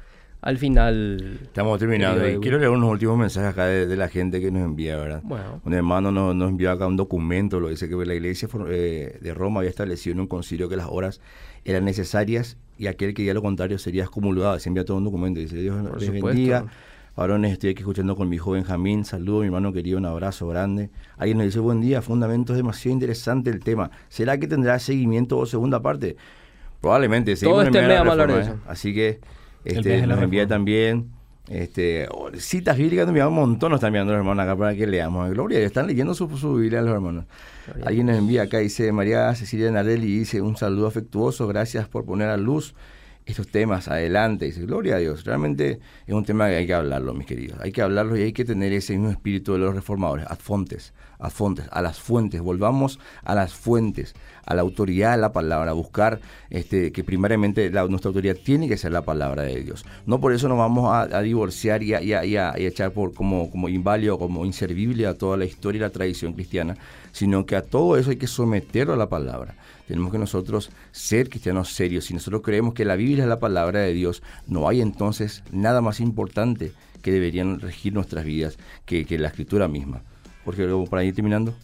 [0.41, 1.41] al final.
[1.43, 2.22] Estamos terminando.
[2.41, 5.20] quiero leer unos últimos mensajes acá de, la gente que nos envía, ¿verdad?
[5.24, 5.61] Bueno.
[5.64, 9.61] Un hermano nos, envió acá un documento, lo dice que la iglesia eh, de Roma
[9.61, 11.20] había establecido en un concilio que las horas
[11.64, 14.59] eran necesarias y aquel que diga lo contrario sería excomulgado.
[14.59, 15.41] Se envía todo un documento.
[15.41, 16.66] Dice, Dios les bendiga.
[17.16, 19.05] Varones, estoy aquí escuchando con mi hijo Benjamín.
[19.05, 20.91] Saludo, mi hermano querido, un abrazo grande.
[21.16, 23.91] Alguien nos dice, buen día, fundamento, es demasiado interesante el tema.
[24.09, 26.16] ¿Será que tendrá seguimiento o segunda parte?
[26.80, 27.34] Probablemente.
[27.34, 28.61] Todo este mes vamos a hablar de eso.
[28.68, 29.18] Así que
[29.69, 31.11] este, nos envía también
[31.49, 32.09] este,
[32.39, 35.31] citas bíblicas, nos envía un montón, nos están enviando los hermanos acá para que leamos.
[35.31, 37.25] Gloria, están leyendo su, su Biblia los hermanos.
[37.85, 42.29] Alguien nos envía acá, dice María Cecilia Narelli, dice un saludo afectuoso, gracias por poner
[42.29, 42.75] a luz
[43.29, 44.47] estos temas adelante.
[44.47, 45.25] Dice, gloria a Dios.
[45.25, 47.61] Realmente es un tema que hay que hablarlo, mis queridos.
[47.61, 50.95] Hay que hablarlo y hay que tener ese mismo espíritu de los reformadores, ad fontes,
[51.19, 52.41] a fontes, a las fuentes.
[52.41, 54.14] Volvamos a las fuentes,
[54.49, 58.78] a la autoridad de la palabra, a buscar este, que primariamente nuestra autoridad tiene que
[58.78, 59.84] ser la palabra de Dios.
[60.07, 64.46] No por eso nos vamos a, divorciar y a, echar por como, como inválido, como
[64.46, 66.76] inservible a toda la historia y la tradición cristiana,
[67.12, 69.55] sino que a todo eso hay que someterlo a la palabra.
[69.86, 72.07] Tenemos que nosotros ser cristianos serios.
[72.07, 75.82] Si nosotros creemos que la Biblia es la palabra de Dios, no hay entonces nada
[75.82, 76.72] más importante
[77.03, 80.03] que deberían regir nuestras vidas que, la escritura misma.
[80.44, 81.55] Porque luego para ir terminando.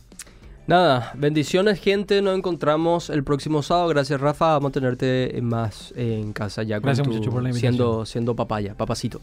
[0.67, 3.89] Nada, bendiciones gente, nos encontramos el próximo sábado.
[3.89, 6.79] Gracias Rafa, vamos a tenerte más en casa ya.
[6.79, 7.75] Gracias muchachos por la invitación.
[7.75, 9.21] Siendo, siendo papaya, papacito.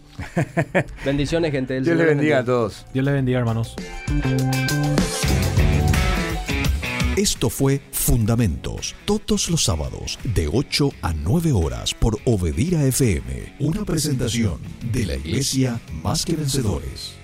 [1.06, 1.82] bendiciones gente.
[1.82, 2.86] Dios les bendiga a todos.
[2.94, 3.76] Dios les bendiga hermanos.
[7.18, 13.84] Esto fue Fundamentos, todos los sábados, de 8 a 9 horas por Obedira FM, una
[13.84, 14.60] presentación
[14.92, 17.21] de la Iglesia Más que Vencedores.